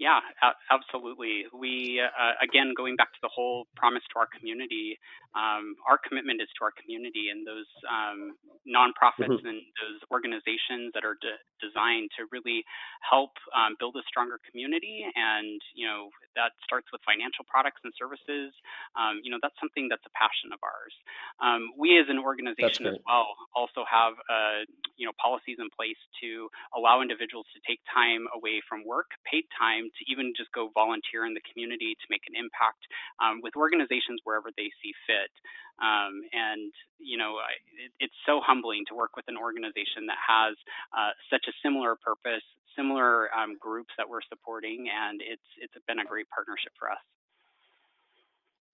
Yeah, 0.00 0.24
absolutely. 0.72 1.44
We, 1.52 2.00
uh, 2.00 2.32
again, 2.40 2.72
going 2.72 2.96
back 2.96 3.12
to 3.12 3.20
the 3.20 3.28
whole 3.28 3.68
promise 3.76 4.00
to 4.16 4.24
our 4.24 4.28
community, 4.32 4.96
um, 5.36 5.76
our 5.84 6.00
commitment 6.00 6.40
is 6.40 6.48
to 6.56 6.64
our 6.64 6.72
community 6.72 7.28
and 7.28 7.44
those 7.44 7.68
um, 7.84 8.32
nonprofits 8.64 9.28
mm-hmm. 9.28 9.44
and 9.44 9.60
those 9.76 10.00
organizations 10.08 10.96
that 10.96 11.04
are 11.04 11.20
de- 11.20 11.36
designed 11.60 12.08
to 12.16 12.24
really 12.32 12.64
help 13.04 13.36
um, 13.52 13.76
build 13.76 13.92
a 14.00 14.04
stronger 14.08 14.40
community. 14.48 15.04
And, 15.04 15.60
you 15.76 15.84
know, 15.84 16.08
that 16.32 16.56
starts 16.64 16.88
with 16.96 17.04
financial 17.04 17.44
products 17.44 17.84
and 17.84 17.92
services. 17.92 18.56
Um, 18.96 19.20
you 19.20 19.28
know, 19.28 19.36
that's 19.44 19.60
something 19.60 19.92
that's 19.92 20.08
a 20.08 20.14
passion 20.16 20.48
of 20.56 20.64
ours. 20.64 20.96
Um, 21.44 21.76
we 21.76 22.00
as 22.00 22.08
an 22.08 22.16
organization 22.16 22.88
as 22.88 22.96
well 23.04 23.36
also 23.52 23.84
have, 23.84 24.16
uh, 24.32 24.64
you 24.96 25.04
know, 25.04 25.12
policies 25.20 25.60
in 25.60 25.68
place 25.76 26.00
to 26.24 26.48
allow 26.72 27.04
individuals 27.04 27.44
to 27.52 27.60
take 27.68 27.84
time 27.92 28.24
away 28.32 28.64
from 28.64 28.80
work, 28.88 29.12
paid 29.28 29.44
time 29.52 29.89
to 29.92 30.02
even 30.10 30.32
just 30.36 30.52
go 30.52 30.70
volunteer 30.74 31.26
in 31.26 31.34
the 31.34 31.44
community 31.50 31.96
to 31.98 32.06
make 32.10 32.22
an 32.28 32.34
impact 32.38 32.82
um, 33.18 33.40
with 33.42 33.56
organizations 33.56 34.20
wherever 34.24 34.48
they 34.56 34.70
see 34.82 34.92
fit. 35.06 35.32
Um, 35.80 36.20
and 36.32 36.72
you 36.98 37.16
know, 37.16 37.40
it, 37.74 37.92
it's 37.98 38.18
so 38.26 38.40
humbling 38.44 38.84
to 38.88 38.94
work 38.94 39.16
with 39.16 39.24
an 39.28 39.36
organization 39.36 40.06
that 40.06 40.20
has 40.20 40.54
uh, 40.92 41.16
such 41.32 41.48
a 41.48 41.54
similar 41.64 41.96
purpose, 41.96 42.44
similar 42.76 43.32
um, 43.34 43.56
groups 43.58 43.90
that 43.96 44.08
we're 44.08 44.24
supporting, 44.28 44.88
and 44.92 45.20
it's 45.24 45.48
it's 45.60 45.74
been 45.88 45.98
a 45.98 46.04
great 46.04 46.28
partnership 46.28 46.72
for 46.78 46.90
us. 46.90 47.02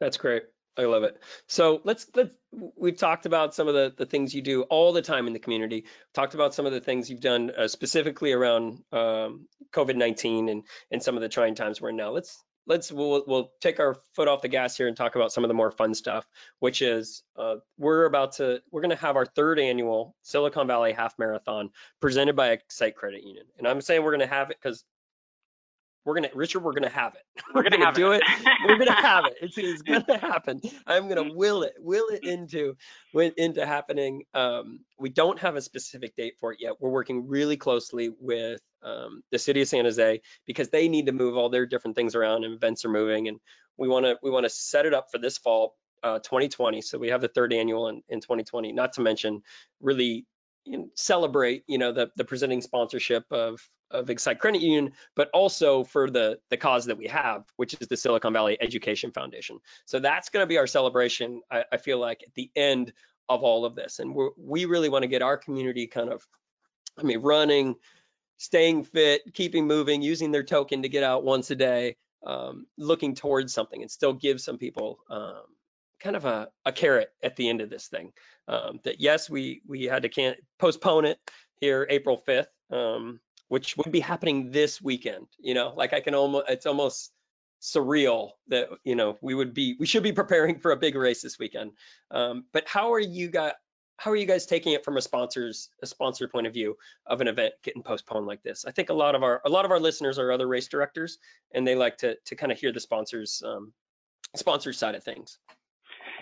That's 0.00 0.16
great. 0.16 0.44
I 0.78 0.84
love 0.84 1.04
it. 1.04 1.20
So 1.46 1.80
let's 1.84 2.06
let's 2.14 2.30
we've 2.76 2.96
talked 2.96 3.26
about 3.26 3.54
some 3.54 3.68
of 3.68 3.74
the 3.74 3.94
the 3.96 4.06
things 4.06 4.34
you 4.34 4.42
do 4.42 4.62
all 4.62 4.92
the 4.92 5.02
time 5.02 5.26
in 5.26 5.32
the 5.32 5.38
community. 5.38 5.86
Talked 6.14 6.34
about 6.34 6.54
some 6.54 6.66
of 6.66 6.72
the 6.72 6.80
things 6.80 7.08
you've 7.08 7.20
done 7.20 7.50
uh, 7.56 7.68
specifically 7.68 8.32
around 8.32 8.82
um, 8.92 9.46
COVID-19 9.72 10.50
and 10.50 10.64
and 10.90 11.02
some 11.02 11.16
of 11.16 11.22
the 11.22 11.28
trying 11.28 11.54
times 11.54 11.80
we're 11.80 11.90
in 11.90 11.96
now. 11.96 12.10
Let's 12.10 12.42
let's 12.66 12.92
we'll 12.92 13.24
we'll 13.26 13.52
take 13.60 13.80
our 13.80 13.96
foot 14.14 14.28
off 14.28 14.42
the 14.42 14.48
gas 14.48 14.76
here 14.76 14.88
and 14.88 14.96
talk 14.96 15.16
about 15.16 15.32
some 15.32 15.44
of 15.44 15.48
the 15.48 15.54
more 15.54 15.70
fun 15.70 15.94
stuff, 15.94 16.26
which 16.58 16.82
is 16.82 17.22
uh, 17.36 17.56
we're 17.78 18.04
about 18.04 18.32
to 18.32 18.60
we're 18.70 18.82
going 18.82 18.90
to 18.90 18.96
have 18.96 19.16
our 19.16 19.26
third 19.26 19.58
annual 19.58 20.14
Silicon 20.22 20.66
Valley 20.66 20.92
Half 20.92 21.18
Marathon 21.18 21.70
presented 22.00 22.36
by 22.36 22.48
Excite 22.48 22.96
Credit 22.96 23.22
Union, 23.22 23.46
and 23.58 23.66
I'm 23.66 23.80
saying 23.80 24.02
we're 24.02 24.16
going 24.16 24.28
to 24.28 24.34
have 24.34 24.50
it 24.50 24.58
because 24.60 24.84
we're 26.06 26.14
gonna 26.14 26.30
Richard, 26.34 26.60
we're 26.60 26.72
gonna 26.72 26.88
have 26.88 27.14
it. 27.16 27.42
We're, 27.52 27.62
we're 27.64 27.70
gonna, 27.70 27.92
do 27.92 28.12
it. 28.12 28.22
it. 28.24 28.46
we're 28.64 28.78
gonna 28.78 28.92
have 28.92 29.24
it. 29.26 29.34
It's, 29.42 29.58
it's 29.58 29.82
gonna 30.06 30.18
happen. 30.18 30.60
I'm 30.86 31.08
gonna 31.08 31.34
will 31.34 31.64
it, 31.64 31.74
will 31.80 32.06
it 32.08 32.24
into 32.24 32.76
into 33.12 33.66
happening. 33.66 34.22
Um, 34.32 34.80
we 34.98 35.10
don't 35.10 35.38
have 35.40 35.56
a 35.56 35.60
specific 35.60 36.14
date 36.16 36.34
for 36.38 36.52
it 36.52 36.60
yet. 36.60 36.74
We're 36.80 36.90
working 36.90 37.26
really 37.26 37.56
closely 37.56 38.10
with 38.20 38.60
um, 38.82 39.22
the 39.32 39.38
city 39.38 39.62
of 39.62 39.68
San 39.68 39.84
Jose 39.84 40.20
because 40.46 40.68
they 40.68 40.88
need 40.88 41.06
to 41.06 41.12
move 41.12 41.36
all 41.36 41.48
their 41.48 41.66
different 41.66 41.96
things 41.96 42.14
around 42.14 42.44
and 42.44 42.54
events 42.54 42.84
are 42.84 42.90
moving 42.90 43.26
and 43.26 43.40
we 43.76 43.88
want 43.88 44.06
to 44.06 44.16
we 44.22 44.30
want 44.30 44.44
to 44.44 44.50
set 44.50 44.86
it 44.86 44.94
up 44.94 45.08
for 45.10 45.18
this 45.18 45.38
fall 45.38 45.74
uh, 46.02 46.18
2020 46.20 46.82
so 46.82 46.98
we 46.98 47.08
have 47.08 47.20
the 47.20 47.28
third 47.28 47.52
annual 47.52 47.88
in, 47.88 48.02
in 48.08 48.20
2020 48.20 48.72
not 48.72 48.92
to 48.92 49.00
mention 49.00 49.42
really 49.80 50.24
celebrate 50.94 51.64
you 51.66 51.78
know 51.78 51.92
the 51.92 52.10
the 52.16 52.24
presenting 52.24 52.60
sponsorship 52.60 53.24
of 53.30 53.60
of 53.90 54.10
Excite 54.10 54.40
Credit 54.40 54.60
Union, 54.60 54.92
but 55.14 55.30
also 55.32 55.84
for 55.84 56.10
the 56.10 56.38
the 56.50 56.56
cause 56.56 56.86
that 56.86 56.98
we 56.98 57.06
have, 57.06 57.44
which 57.56 57.74
is 57.80 57.88
the 57.88 57.96
Silicon 57.96 58.32
Valley 58.32 58.56
Education 58.60 59.12
Foundation. 59.12 59.58
So 59.84 59.98
that's 59.98 60.28
going 60.28 60.42
to 60.42 60.48
be 60.48 60.58
our 60.58 60.66
celebration. 60.66 61.40
I, 61.50 61.64
I, 61.72 61.76
feel 61.76 61.98
like 61.98 62.22
at 62.26 62.34
the 62.34 62.50
end 62.56 62.92
of 63.28 63.42
all 63.42 63.64
of 63.64 63.74
this, 63.74 63.98
and 63.98 64.16
we 64.36 64.64
really 64.64 64.88
want 64.88 65.02
to 65.02 65.08
get 65.08 65.22
our 65.22 65.36
community 65.36 65.86
kind 65.86 66.10
of, 66.10 66.26
I 66.98 67.02
mean, 67.02 67.20
running, 67.20 67.76
staying 68.38 68.84
fit, 68.84 69.22
keeping 69.34 69.66
moving, 69.66 70.02
using 70.02 70.30
their 70.30 70.44
token 70.44 70.82
to 70.82 70.88
get 70.88 71.02
out 71.02 71.24
once 71.24 71.50
a 71.50 71.56
day, 71.56 71.96
um, 72.24 72.66
looking 72.76 73.14
towards 73.14 73.52
something, 73.54 73.82
and 73.82 73.90
still 73.90 74.12
give 74.12 74.40
some 74.40 74.58
people 74.58 74.98
um, 75.10 75.42
kind 76.00 76.16
of 76.16 76.24
a, 76.24 76.48
a 76.64 76.72
carrot 76.72 77.10
at 77.22 77.36
the 77.36 77.48
end 77.48 77.60
of 77.60 77.70
this 77.70 77.88
thing. 77.88 78.12
Um, 78.48 78.80
that 78.84 79.00
yes, 79.00 79.28
we 79.28 79.62
we 79.66 79.84
had 79.84 80.02
to 80.02 80.08
can 80.08 80.34
postpone 80.58 81.04
it 81.04 81.18
here 81.60 81.86
April 81.90 82.22
5th, 82.26 82.46
um, 82.70 83.20
which 83.48 83.76
would 83.76 83.92
be 83.92 84.00
happening 84.00 84.50
this 84.50 84.80
weekend. 84.80 85.26
You 85.38 85.54
know, 85.54 85.72
like 85.76 85.92
I 85.92 86.00
can 86.00 86.14
almost 86.14 86.48
it's 86.48 86.66
almost 86.66 87.12
surreal 87.60 88.30
that 88.48 88.68
you 88.84 88.94
know 88.94 89.18
we 89.22 89.34
would 89.34 89.54
be 89.54 89.76
we 89.78 89.86
should 89.86 90.02
be 90.02 90.12
preparing 90.12 90.58
for 90.58 90.72
a 90.72 90.76
big 90.76 90.94
race 90.94 91.22
this 91.22 91.38
weekend. 91.38 91.72
Um, 92.10 92.44
but 92.52 92.68
how 92.68 92.92
are 92.92 93.00
you 93.00 93.28
guys? 93.28 93.52
How 93.98 94.10
are 94.10 94.16
you 94.16 94.26
guys 94.26 94.44
taking 94.44 94.74
it 94.74 94.84
from 94.84 94.98
a 94.98 95.02
sponsor's 95.02 95.70
a 95.82 95.86
sponsor 95.86 96.28
point 96.28 96.46
of 96.46 96.52
view 96.52 96.76
of 97.06 97.22
an 97.22 97.28
event 97.28 97.54
getting 97.62 97.82
postponed 97.82 98.26
like 98.26 98.42
this? 98.42 98.66
I 98.66 98.70
think 98.70 98.90
a 98.90 98.94
lot 98.94 99.14
of 99.14 99.22
our 99.22 99.40
a 99.44 99.48
lot 99.48 99.64
of 99.64 99.70
our 99.70 99.80
listeners 99.80 100.18
are 100.18 100.30
other 100.30 100.46
race 100.46 100.68
directors, 100.68 101.18
and 101.52 101.66
they 101.66 101.74
like 101.74 101.98
to 101.98 102.16
to 102.26 102.36
kind 102.36 102.52
of 102.52 102.58
hear 102.58 102.72
the 102.72 102.80
sponsors 102.80 103.42
um, 103.44 103.72
sponsor 104.34 104.72
side 104.72 104.94
of 104.94 105.02
things. 105.02 105.38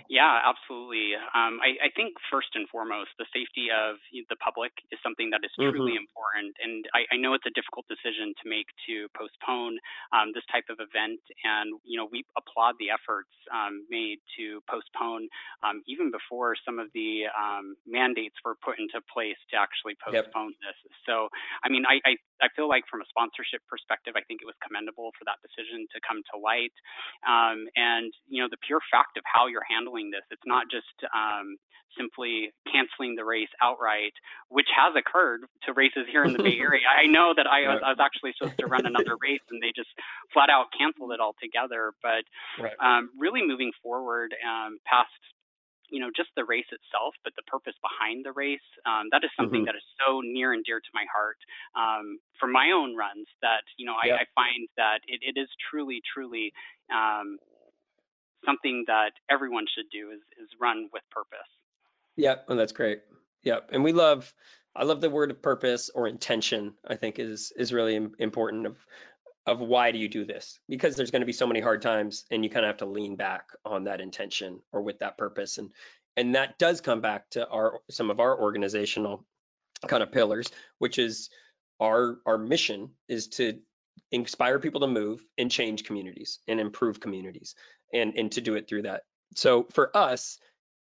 Yeah, 0.09 0.41
absolutely. 0.43 1.15
Um, 1.35 1.63
I, 1.63 1.89
I, 1.89 1.91
think 1.95 2.19
first 2.31 2.53
and 2.55 2.69
foremost, 2.69 3.15
the 3.19 3.29
safety 3.31 3.71
of 3.71 3.97
the 4.13 4.37
public 4.43 4.73
is 4.91 4.99
something 5.03 5.31
that 5.31 5.41
is 5.47 5.53
truly 5.57 5.97
mm-hmm. 5.97 6.05
important. 6.05 6.55
And 6.59 6.85
I, 6.93 7.07
I, 7.15 7.17
know 7.17 7.33
it's 7.35 7.47
a 7.47 7.55
difficult 7.55 7.87
decision 7.87 8.35
to 8.43 8.45
make 8.49 8.69
to 8.89 9.09
postpone 9.15 9.79
um, 10.13 10.35
this 10.35 10.45
type 10.51 10.67
of 10.69 10.83
event. 10.83 11.23
And, 11.45 11.79
you 11.85 11.97
know, 11.97 12.09
we 12.11 12.27
applaud 12.37 12.77
the 12.83 12.91
efforts 12.91 13.33
um, 13.53 13.87
made 13.89 14.19
to 14.37 14.61
postpone 14.67 15.31
um, 15.63 15.81
even 15.87 16.11
before 16.11 16.57
some 16.65 16.79
of 16.83 16.91
the 16.93 17.31
um, 17.33 17.77
mandates 17.87 18.37
were 18.45 18.59
put 18.61 18.77
into 18.83 18.99
place 19.09 19.39
to 19.51 19.57
actually 19.57 19.97
postpone 20.03 20.57
yep. 20.59 20.75
this. 20.75 20.79
So, 21.07 21.29
I 21.63 21.71
mean, 21.71 21.87
I, 21.87 22.01
I, 22.05 22.13
I, 22.43 22.49
feel 22.53 22.69
like 22.69 22.85
from 22.91 23.01
a 23.01 23.09
sponsorship 23.09 23.65
perspective, 23.71 24.15
I 24.17 24.23
think 24.27 24.43
it 24.43 24.49
was 24.49 24.59
commendable 24.61 25.13
for 25.17 25.25
that 25.29 25.41
decision 25.45 25.87
to 25.93 25.99
come 26.03 26.21
to 26.33 26.41
light. 26.41 26.75
Um, 27.25 27.69
and, 27.77 28.13
you 28.29 28.41
know, 28.43 28.49
the 28.51 28.61
pure 28.65 28.81
fact 28.91 29.17
of 29.17 29.25
how 29.25 29.47
you're 29.47 29.65
handling 29.65 29.84
handling 29.85 30.11
this. 30.11 30.23
It's 30.31 30.43
not 30.47 30.67
just 30.71 30.87
um, 31.13 31.57
simply 31.97 32.53
canceling 32.71 33.15
the 33.17 33.25
race 33.25 33.49
outright, 33.63 34.13
which 34.49 34.69
has 34.75 34.95
occurred 34.97 35.43
to 35.65 35.73
races 35.73 36.07
here 36.11 36.25
in 36.25 36.33
the 36.33 36.43
Bay 36.43 36.59
Area. 36.61 36.87
I 36.89 37.07
know 37.07 37.33
that 37.37 37.47
I 37.47 37.73
was, 37.73 37.83
I 37.85 37.91
was, 37.91 38.01
actually 38.01 38.33
supposed 38.37 38.59
to 38.59 38.67
run 38.67 38.87
another 38.87 39.17
race 39.21 39.45
and 39.51 39.63
they 39.63 39.73
just 39.75 39.91
flat 40.33 40.51
out 40.51 40.67
canceled 40.77 41.13
it 41.13 41.21
altogether. 41.21 41.93
But 42.03 42.25
right. 42.59 42.77
um, 42.81 43.11
really 43.19 43.43
moving 43.47 43.73
forward 43.83 44.35
um, 44.45 44.79
past 44.85 45.11
you 45.91 46.01
know 46.01 46.09
just 46.17 46.31
the 46.35 46.45
race 46.45 46.67
itself 46.73 47.13
but 47.23 47.37
the 47.37 47.45
purpose 47.45 47.77
behind 47.85 48.25
the 48.25 48.33
race 48.33 48.65
um, 48.89 49.13
that 49.13 49.21
is 49.23 49.29
something 49.37 49.63
mm-hmm. 49.63 49.69
that 49.69 49.77
is 49.77 49.85
so 50.01 50.25
near 50.25 50.57
and 50.57 50.65
dear 50.65 50.81
to 50.81 50.93
my 50.97 51.05
heart 51.13 51.37
um, 51.77 52.19
for 52.41 52.49
my 52.49 52.73
own 52.73 52.97
runs 52.97 53.29
that 53.45 53.63
you 53.77 53.85
know 53.85 53.93
I, 53.93 54.25
I 54.25 54.27
find 54.35 54.65
that 54.81 55.05
it, 55.07 55.21
it 55.21 55.39
is 55.39 55.47
truly 55.71 56.01
truly 56.03 56.57
um, 56.89 57.37
something 58.45 58.85
that 58.87 59.13
everyone 59.31 59.67
should 59.75 59.91
do 59.91 60.11
is, 60.11 60.21
is 60.43 60.49
run 60.61 60.89
with 60.93 61.03
purpose. 61.11 61.49
Yeah, 62.17 62.37
oh, 62.47 62.53
and 62.53 62.61
that's 62.61 62.73
great. 62.73 63.01
Yeah, 63.43 63.61
and 63.71 63.85
we 63.85 63.93
love 63.93 64.33
I 64.77 64.85
love 64.85 65.01
the 65.01 65.11
word 65.11 65.31
of 65.31 65.41
purpose 65.43 65.91
or 65.95 66.09
intention. 66.09 66.75
I 66.87 66.97
think 66.97 67.19
is 67.19 67.53
is 67.57 67.73
really 67.73 67.97
important 68.19 68.67
of 68.67 68.77
of 69.47 69.61
why 69.61 69.93
do 69.93 69.99
you 69.99 70.09
do 70.09 70.25
this? 70.25 70.59
Because 70.69 70.97
there's 70.97 71.11
going 71.11 71.21
to 71.21 71.27
be 71.27 71.33
so 71.33 71.47
many 71.47 71.61
hard 71.61 71.83
times, 71.83 72.25
and 72.31 72.43
you 72.43 72.51
kind 72.51 72.65
of 72.65 72.71
have 72.71 72.79
to 72.79 72.87
lean 72.87 73.17
back 73.17 73.49
on 73.65 73.85
that 73.85 74.01
intention 74.01 74.61
or 74.73 74.83
with 74.83 75.01
that 75.01 75.19
purpose, 75.19 75.59
and 75.59 75.71
and 76.17 76.35
that 76.35 76.59
does 76.59 76.81
come 76.81 77.01
back 77.01 77.29
to 77.31 77.47
our 77.49 77.81
some 77.91 78.11
of 78.11 78.21
our 78.21 78.41
organizational 78.41 79.25
kind 79.87 80.03
of 80.03 80.13
pillars, 80.13 80.51
which 80.79 80.99
is 80.99 81.31
our 81.81 82.19
our 82.27 82.39
mission 82.39 82.91
is 83.09 83.29
to 83.29 83.59
inspire 84.11 84.59
people 84.59 84.81
to 84.81 84.87
move 84.87 85.25
and 85.39 85.51
change 85.51 85.85
communities 85.85 86.39
and 86.47 86.61
improve 86.61 87.01
communities 87.01 87.55
and 87.93 88.15
and 88.17 88.33
to 88.33 88.41
do 88.41 88.55
it 88.55 88.69
through 88.69 88.83
that 88.83 89.03
so 89.35 89.67
for 89.73 89.97
us 89.97 90.39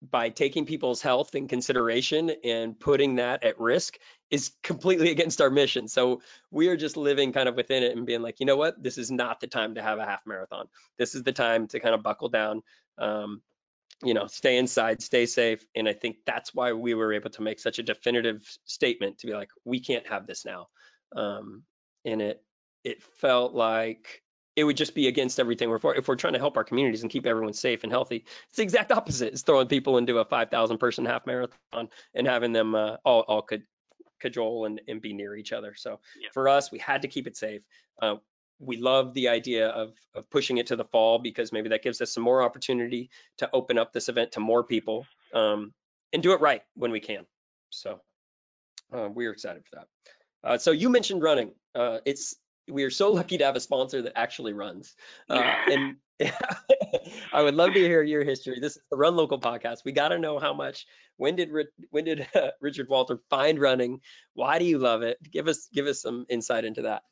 by 0.02 0.30
taking 0.30 0.66
people's 0.66 1.02
health 1.02 1.34
in 1.34 1.48
consideration 1.48 2.32
and 2.44 2.80
putting 2.80 3.16
that 3.16 3.44
at 3.44 3.60
risk 3.60 3.98
is 4.30 4.52
completely 4.62 5.10
against 5.12 5.42
our 5.42 5.50
mission. 5.50 5.88
So 5.88 6.22
we 6.52 6.68
are 6.68 6.78
just 6.78 6.98
living 6.98 7.34
kind 7.34 7.50
of 7.50 7.56
within 7.56 7.82
it 7.82 7.98
and 7.98 8.06
being 8.06 8.22
like, 8.22 8.40
you 8.40 8.46
know 8.46 8.58
what, 8.58 8.82
this 8.82 9.00
is 9.00 9.10
not 9.10 9.40
the 9.40 9.48
time 9.48 9.74
to 9.74 9.82
have 9.82 9.98
a 9.98 10.06
half 10.06 10.22
marathon. 10.28 10.68
This 11.00 11.16
is 11.16 11.24
the 11.24 11.32
time 11.32 11.68
to 11.70 11.80
kind 11.80 11.96
of 11.96 12.04
buckle 12.04 12.30
down 12.30 12.62
um, 13.00 13.42
you 14.04 14.14
know, 14.14 14.28
stay 14.28 14.58
inside, 14.58 15.02
stay 15.02 15.26
safe. 15.26 15.66
And 15.76 15.90
I 15.90 15.94
think 15.94 16.18
that's 16.26 16.54
why 16.54 16.74
we 16.74 16.94
were 16.94 17.14
able 17.14 17.32
to 17.32 17.42
make 17.42 17.60
such 17.60 17.80
a 17.80 17.84
definitive 17.84 18.48
statement 18.66 19.20
to 19.20 19.28
be 19.28 19.34
like, 19.34 19.50
we 19.66 19.80
can't 19.80 20.08
have 20.08 20.28
this 20.28 20.46
now. 20.46 20.68
Um, 21.16 21.64
and 22.06 22.22
it 22.22 22.44
it 22.88 23.04
felt 23.04 23.54
like 23.54 24.24
it 24.56 24.64
would 24.64 24.78
just 24.78 24.96
be 24.96 25.08
against 25.08 25.40
everything 25.42 25.70
we're 25.70 25.78
for. 25.78 25.94
If 25.94 26.08
we're 26.08 26.16
trying 26.16 26.34
to 26.34 26.40
help 26.40 26.56
our 26.56 26.64
communities 26.64 27.02
and 27.02 27.12
keep 27.12 27.26
everyone 27.26 27.54
safe 27.54 27.84
and 27.84 27.92
healthy, 27.92 28.24
it's 28.48 28.56
the 28.56 28.64
exact 28.64 28.92
opposite. 28.94 29.34
It's 29.34 29.42
throwing 29.44 29.68
people 29.68 29.98
into 29.98 30.18
a 30.20 30.26
5,000 30.26 30.78
person 30.78 31.06
half 31.06 31.28
marathon 31.28 31.90
and 32.16 32.26
having 32.26 32.54
them 32.54 32.76
uh, 32.76 32.96
all 33.04 33.22
all 33.28 33.42
could 33.42 33.64
cajole 34.22 34.66
and, 34.66 34.80
and 34.88 35.02
be 35.02 35.14
near 35.14 35.36
each 35.36 35.52
other. 35.52 35.76
So 35.76 36.00
Yeah. 36.20 36.30
for 36.34 36.48
us, 36.48 36.72
we 36.72 36.80
had 36.80 37.02
to 37.02 37.10
keep 37.10 37.28
it 37.28 37.36
safe. 37.36 37.62
Uh, 38.02 38.16
we 38.60 38.78
love 38.78 39.14
the 39.14 39.28
idea 39.28 39.68
of, 39.68 39.94
of 40.16 40.30
pushing 40.30 40.58
it 40.58 40.68
to 40.68 40.76
the 40.78 40.86
fall 40.86 41.20
because 41.20 41.52
maybe 41.52 41.70
that 41.70 41.84
gives 41.84 42.02
us 42.02 42.12
some 42.14 42.24
more 42.24 42.42
opportunity 42.42 43.10
to 43.40 43.50
open 43.54 43.78
up 43.78 43.92
this 43.92 44.10
event 44.10 44.32
to 44.32 44.40
more 44.40 44.64
people 44.64 45.06
um, 45.34 45.74
and 46.14 46.24
do 46.24 46.32
it 46.32 46.42
right 46.42 46.64
when 46.74 46.92
we 46.92 47.00
can. 47.02 47.26
So 47.70 48.00
uh, 48.94 49.10
we're 49.14 49.32
excited 49.32 49.64
for 49.66 49.76
that. 49.76 49.88
Uh, 50.44 50.58
so 50.58 50.72
you 50.72 50.90
mentioned 50.90 51.22
running. 51.22 51.52
Uh, 51.76 52.00
it's 52.06 52.36
we 52.70 52.84
are 52.84 52.90
so 52.90 53.12
lucky 53.12 53.38
to 53.38 53.46
have 53.46 53.56
a 53.56 53.60
sponsor 53.60 54.02
that 54.04 54.14
actually 54.16 54.54
runs. 54.54 54.96
Uh, 55.30 55.42
and 55.72 55.96
I 57.34 57.42
would 57.42 57.56
love 57.56 57.74
to 57.74 57.80
hear 57.80 58.02
your 58.02 58.24
history. 58.24 58.60
This 58.60 58.78
is 58.78 58.82
the 58.90 58.98
Run 58.98 59.16
Local 59.16 59.40
podcast. 59.40 59.86
We 59.86 59.92
got 59.92 60.10
to 60.10 60.20
know 60.20 60.40
how 60.40 60.54
much. 60.54 60.86
When 61.18 61.36
did 61.36 61.52
when 61.90 62.06
did 62.06 62.28
Richard 62.62 62.90
Walter 62.90 63.20
find 63.30 63.60
running? 63.60 64.02
Why 64.34 64.60
do 64.60 64.66
you 64.66 64.78
love 64.78 65.02
it? 65.02 65.18
Give 65.32 65.48
us 65.48 65.68
give 65.74 65.88
us 65.88 66.02
some 66.02 66.26
insight 66.30 66.66
into 66.66 66.84
that. 66.84 67.04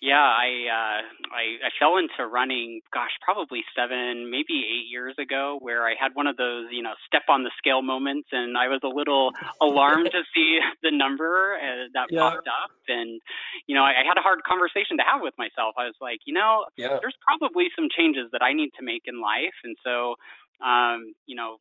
Yeah, 0.00 0.18
I, 0.18 0.48
uh, 0.66 1.00
I 1.30 1.44
I 1.66 1.70
fell 1.78 1.96
into 1.96 2.26
running, 2.26 2.80
gosh, 2.92 3.12
probably 3.22 3.62
seven, 3.76 4.30
maybe 4.30 4.66
eight 4.66 4.90
years 4.90 5.14
ago, 5.18 5.58
where 5.60 5.86
I 5.86 5.94
had 5.98 6.10
one 6.14 6.26
of 6.26 6.36
those, 6.36 6.66
you 6.72 6.82
know, 6.82 6.94
step 7.06 7.22
on 7.28 7.44
the 7.44 7.52
scale 7.56 7.82
moments, 7.82 8.28
and 8.32 8.58
I 8.58 8.66
was 8.66 8.80
a 8.82 8.88
little 8.88 9.30
alarmed 9.60 10.10
to 10.12 10.22
see 10.34 10.58
the 10.82 10.90
number 10.90 11.54
uh, 11.54 11.86
that 11.94 12.08
Yeah. 12.08 12.20
popped 12.20 12.48
up, 12.48 12.72
and 12.88 13.20
you 13.68 13.74
know, 13.76 13.84
I, 13.84 14.02
I 14.02 14.04
had 14.06 14.18
a 14.18 14.22
hard 14.22 14.42
conversation 14.42 14.96
to 14.98 15.04
have 15.04 15.22
with 15.22 15.34
myself. 15.38 15.74
I 15.78 15.84
was 15.86 15.94
like, 16.00 16.18
you 16.26 16.34
know, 16.34 16.66
Yeah. 16.76 17.00
there's 17.00 17.16
probably 17.22 17.68
some 17.76 17.86
changes 17.96 18.26
that 18.32 18.42
I 18.42 18.52
need 18.54 18.70
to 18.78 18.84
make 18.84 19.02
in 19.06 19.20
life, 19.20 19.54
and 19.62 19.76
so, 19.84 20.16
um, 20.64 21.14
you 21.26 21.36
know, 21.36 21.58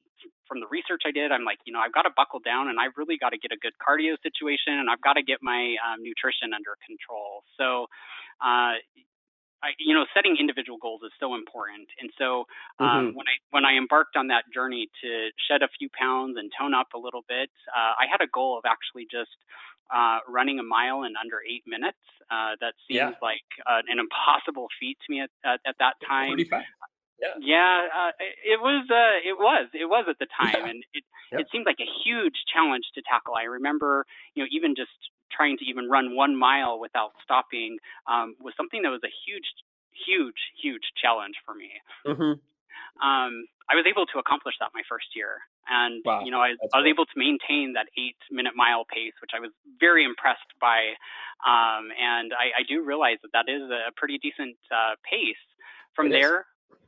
from 0.51 0.59
the 0.59 0.67
research 0.67 1.07
I 1.07 1.15
did, 1.15 1.31
I'm 1.31 1.47
like, 1.47 1.63
you 1.63 1.71
know, 1.71 1.79
I've 1.79 1.95
got 1.95 2.03
to 2.03 2.11
buckle 2.11 2.43
down, 2.43 2.67
and 2.67 2.75
I've 2.75 2.99
really 2.99 3.15
got 3.15 3.31
to 3.31 3.39
get 3.39 3.55
a 3.55 3.59
good 3.63 3.71
cardio 3.79 4.19
situation, 4.19 4.75
and 4.75 4.91
I've 4.91 4.99
got 4.99 5.15
to 5.15 5.23
get 5.23 5.39
my 5.39 5.79
um, 5.79 6.03
nutrition 6.03 6.51
under 6.51 6.75
control. 6.83 7.47
So. 7.55 7.87
Uh, 8.43 8.83
I, 9.63 9.77
you 9.77 9.93
know, 9.93 10.05
setting 10.13 10.37
individual 10.39 10.79
goals 10.81 11.01
is 11.05 11.11
so 11.19 11.35
important. 11.35 11.87
And 12.01 12.09
so 12.17 12.45
um, 12.79 13.13
Mhm. 13.13 13.13
when 13.13 13.27
I 13.27 13.35
when 13.51 13.63
I 13.63 13.77
embarked 13.77 14.15
on 14.17 14.27
that 14.33 14.45
journey 14.51 14.89
to 15.03 15.29
shed 15.47 15.61
a 15.61 15.69
few 15.77 15.87
pounds 15.93 16.37
and 16.37 16.51
tone 16.57 16.73
up 16.73 16.87
a 16.95 16.97
little 16.97 17.21
bit, 17.29 17.51
uh, 17.69 17.93
I 17.93 18.07
had 18.09 18.21
a 18.21 18.27
goal 18.27 18.57
of 18.57 18.65
actually 18.65 19.05
just 19.05 19.37
uh, 19.93 20.19
running 20.27 20.57
a 20.57 20.63
mile 20.63 21.03
in 21.03 21.13
under 21.15 21.37
eight 21.47 21.63
minutes. 21.67 22.01
Uh, 22.31 22.55
that 22.59 22.73
seems 22.87 22.97
Yeah. 22.97 23.13
like 23.21 23.45
uh, 23.69 23.81
an 23.87 23.99
impossible 23.99 24.67
feat 24.79 24.97
to 25.05 25.11
me 25.13 25.21
at, 25.21 25.29
at, 25.45 25.59
at 25.67 25.75
that 25.77 25.93
time. 26.07 26.33
Fast. 27.21 27.39
Yeah, 27.41 27.87
uh, 27.93 28.11
it 28.43 28.59
was. 28.59 28.89
Uh, 28.89 29.21
it 29.23 29.37
was. 29.37 29.69
It 29.73 29.85
was 29.85 30.05
at 30.09 30.17
the 30.19 30.27
time, 30.27 30.65
Yeah. 30.65 30.69
and 30.69 30.83
it 30.93 31.03
Yep. 31.31 31.41
it 31.41 31.47
seemed 31.51 31.65
like 31.65 31.79
a 31.79 31.87
huge 32.03 32.43
challenge 32.51 32.83
to 32.95 33.01
tackle. 33.07 33.35
I 33.35 33.43
remember, 33.43 34.05
you 34.35 34.43
know, 34.43 34.49
even 34.51 34.75
just 34.75 34.91
trying 35.31 35.57
to 35.57 35.65
even 35.65 35.87
run 35.87 36.13
one 36.13 36.35
mile 36.35 36.77
without 36.77 37.11
stopping 37.23 37.77
um, 38.05 38.35
was 38.43 38.53
something 38.57 38.81
that 38.81 38.91
was 38.91 38.99
a 39.05 39.13
huge, 39.23 39.47
huge, 39.95 40.51
huge 40.61 40.91
challenge 41.01 41.35
for 41.45 41.55
me. 41.55 41.71
hmm 42.03 42.35
Um, 42.99 43.47
I 43.71 43.79
was 43.79 43.87
able 43.87 44.05
to 44.11 44.19
accomplish 44.19 44.55
that 44.59 44.75
my 44.75 44.83
first 44.89 45.15
year, 45.15 45.39
and 45.71 46.03
Wow, 46.03 46.25
you 46.25 46.31
know, 46.31 46.41
I, 46.43 46.59
I 46.59 46.83
was 46.83 46.83
cool. 46.83 46.87
able 46.91 47.05
to 47.07 47.15
maintain 47.15 47.71
that 47.79 47.87
eight-minute 47.95 48.55
mile 48.59 48.83
pace, 48.83 49.15
which 49.21 49.31
I 49.33 49.39
was 49.39 49.51
very 49.79 50.03
impressed 50.03 50.51
by. 50.59 50.99
Um, 51.47 51.95
and 51.95 52.33
I, 52.35 52.59
I 52.59 52.63
do 52.67 52.83
realize 52.83 53.23
that 53.23 53.31
that 53.31 53.47
is 53.47 53.63
a 53.71 53.95
pretty 53.95 54.19
decent 54.19 54.57
uh, 54.67 54.99
pace. 55.07 55.39
From 55.95 56.07
It 56.07 56.19
is. 56.19 56.19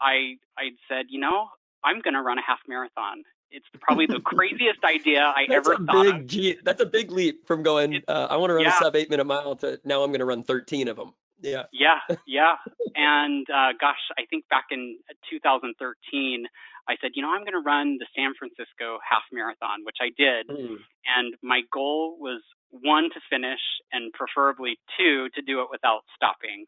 I 0.01 0.37
I 0.57 0.71
said, 0.87 1.05
you 1.09 1.19
know, 1.19 1.47
I'm 1.83 2.01
going 2.01 2.13
to 2.13 2.21
run 2.21 2.37
a 2.37 2.43
half 2.45 2.59
marathon. 2.67 3.23
It's 3.51 3.65
probably 3.81 4.07
the 4.07 4.19
craziest 4.19 4.83
idea 4.83 5.21
I 5.21 5.45
That's 5.49 5.67
ever 5.67 5.73
a 5.73 5.85
thought 5.85 6.03
big 6.03 6.15
of. 6.15 6.27
G, 6.27 6.57
that's 6.63 6.81
a 6.81 6.85
big 6.85 7.11
leap 7.11 7.45
from 7.45 7.61
going 7.61 8.01
uh, 8.07 8.27
I 8.29 8.37
want 8.37 8.49
to 8.49 8.55
run 8.55 8.63
yeah. 8.63 8.75
a 8.75 8.83
sub 8.83 8.95
eight 8.95 9.09
minute 9.09 9.25
mile 9.25 9.55
to 9.57 9.79
now 9.83 10.03
I'm 10.03 10.09
going 10.09 10.19
to 10.19 10.25
run 10.25 10.43
13 10.43 10.87
of 10.87 10.97
them. 10.97 11.13
Yeah. 11.43 11.63
Yeah, 11.71 11.99
yeah. 12.27 12.55
And 12.95 13.45
uh, 13.49 13.73
gosh, 13.79 13.99
I 14.17 14.25
think 14.29 14.47
back 14.49 14.65
in 14.71 14.97
2013, 15.29 16.45
I 16.87 16.95
said, 17.01 17.11
you 17.13 17.21
know, 17.21 17.29
I'm 17.29 17.41
going 17.41 17.53
to 17.53 17.63
run 17.65 17.97
the 17.99 18.07
San 18.15 18.33
Francisco 18.37 18.97
half 19.07 19.23
marathon, 19.31 19.85
which 19.85 19.97
I 20.01 20.09
did. 20.17 20.47
Mm. 20.47 20.77
And 21.05 21.35
my 21.43 21.61
goal 21.71 22.17
was 22.19 22.41
one 22.71 23.09
to 23.13 23.19
finish, 23.29 23.61
and 23.91 24.11
preferably 24.13 24.79
two 24.97 25.29
to 25.35 25.41
do 25.41 25.61
it 25.61 25.67
without 25.69 26.01
stopping. 26.15 26.65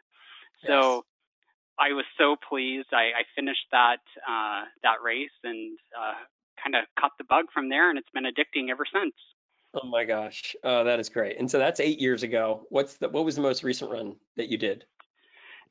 So 0.67 1.03
I 1.79 1.93
was 1.93 2.05
so 2.17 2.35
pleased. 2.47 2.87
I, 2.93 3.11
I 3.19 3.23
finished 3.35 3.67
that 3.71 3.99
uh, 4.27 4.63
that 4.83 5.01
race 5.03 5.35
and 5.43 5.77
uh, 5.97 6.13
kind 6.63 6.75
of 6.75 6.85
caught 6.99 7.11
the 7.17 7.25
bug 7.25 7.45
from 7.53 7.69
there, 7.69 7.89
and 7.89 7.99
it's 7.99 8.09
been 8.13 8.23
addicting 8.23 8.69
ever 8.69 8.85
since. 8.91 9.13
Oh 9.73 9.87
my 9.87 10.05
gosh, 10.05 10.55
uh, 10.63 10.83
that 10.83 10.99
is 10.99 11.09
great. 11.09 11.37
And 11.37 11.51
so 11.51 11.59
that's 11.59 11.79
eight 11.81 11.99
years 11.99 12.23
ago. 12.23 12.65
What's 12.69 12.95
the 12.97 13.09
what 13.09 13.25
was 13.25 13.35
the 13.35 13.41
most 13.41 13.63
recent 13.63 13.91
run 13.91 14.15
that 14.37 14.47
you 14.47 14.57
did? 14.57 14.85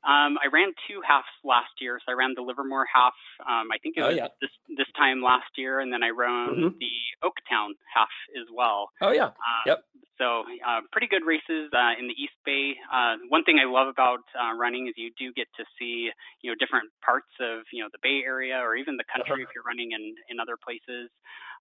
Um, 0.05 0.37
I 0.37 0.47
ran 0.53 0.69
two 0.87 1.01
halves 1.01 1.25
last 1.43 1.73
year. 1.81 1.99
So 2.05 2.11
I 2.11 2.15
ran 2.15 2.33
the 2.35 2.41
Livermore 2.45 2.85
half. 2.85 3.13
Um, 3.41 3.71
I 3.73 3.77
think 3.81 3.97
it 3.97 4.01
Oh, 4.01 4.07
was 4.07 4.17
yeah. 4.17 4.27
this 4.39 4.51
this 4.77 4.87
time 4.95 5.21
last 5.21 5.49
year, 5.57 5.79
and 5.79 5.91
then 5.91 6.03
I 6.03 6.09
ran 6.09 6.55
Mhm. 6.55 6.77
the 6.79 6.93
Oaktown 7.23 7.73
half 7.93 8.09
as 8.39 8.47
well. 8.53 8.91
Oh 9.01 9.11
yeah. 9.11 9.33
Uh, 9.33 9.63
Yep. 9.65 9.83
So 10.17 10.45
uh, 10.65 10.81
pretty 10.93 11.07
good 11.07 11.25
races 11.25 11.73
uh, 11.73 11.91
in 11.99 12.07
the 12.07 12.13
East 12.15 12.37
Bay. 12.45 12.77
Uh, 12.93 13.17
one 13.29 13.43
thing 13.43 13.59
I 13.59 13.65
love 13.65 13.87
about 13.89 14.21
uh, 14.39 14.53
running 14.53 14.87
is 14.87 14.93
you 14.95 15.11
do 15.17 15.33
get 15.33 15.47
to 15.57 15.65
see 15.77 16.09
you 16.41 16.51
know 16.51 16.55
different 16.55 16.89
parts 17.03 17.31
of 17.41 17.63
you 17.73 17.81
know 17.83 17.89
the 17.91 17.99
Bay 18.01 18.21
Area 18.23 18.57
or 18.59 18.75
even 18.75 18.95
the 18.97 19.03
country 19.11 19.41
Uh-huh. 19.41 19.49
if 19.49 19.49
you're 19.55 19.63
running 19.67 19.91
in 19.91 20.15
in 20.29 20.39
other 20.39 20.55
places. 20.57 21.09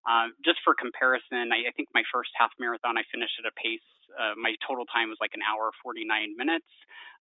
Um, 0.07 0.35
just 0.45 0.61
for 0.63 0.75
comparison, 0.75 1.51
I, 1.51 1.65
I 1.69 1.73
think 1.75 1.89
my 1.95 2.05
first 2.13 2.31
half 2.37 2.53
marathon 2.61 2.99
I 2.99 3.05
finished 3.11 3.41
at 3.41 3.47
a 3.49 3.55
pace. 3.57 3.81
Uh, 4.21 4.35
my 4.37 4.55
total 4.67 4.85
time 4.85 5.09
was 5.09 5.17
like 5.19 5.33
an 5.33 5.41
hour 5.43 5.73
49 5.83 6.37
minutes, 6.37 6.69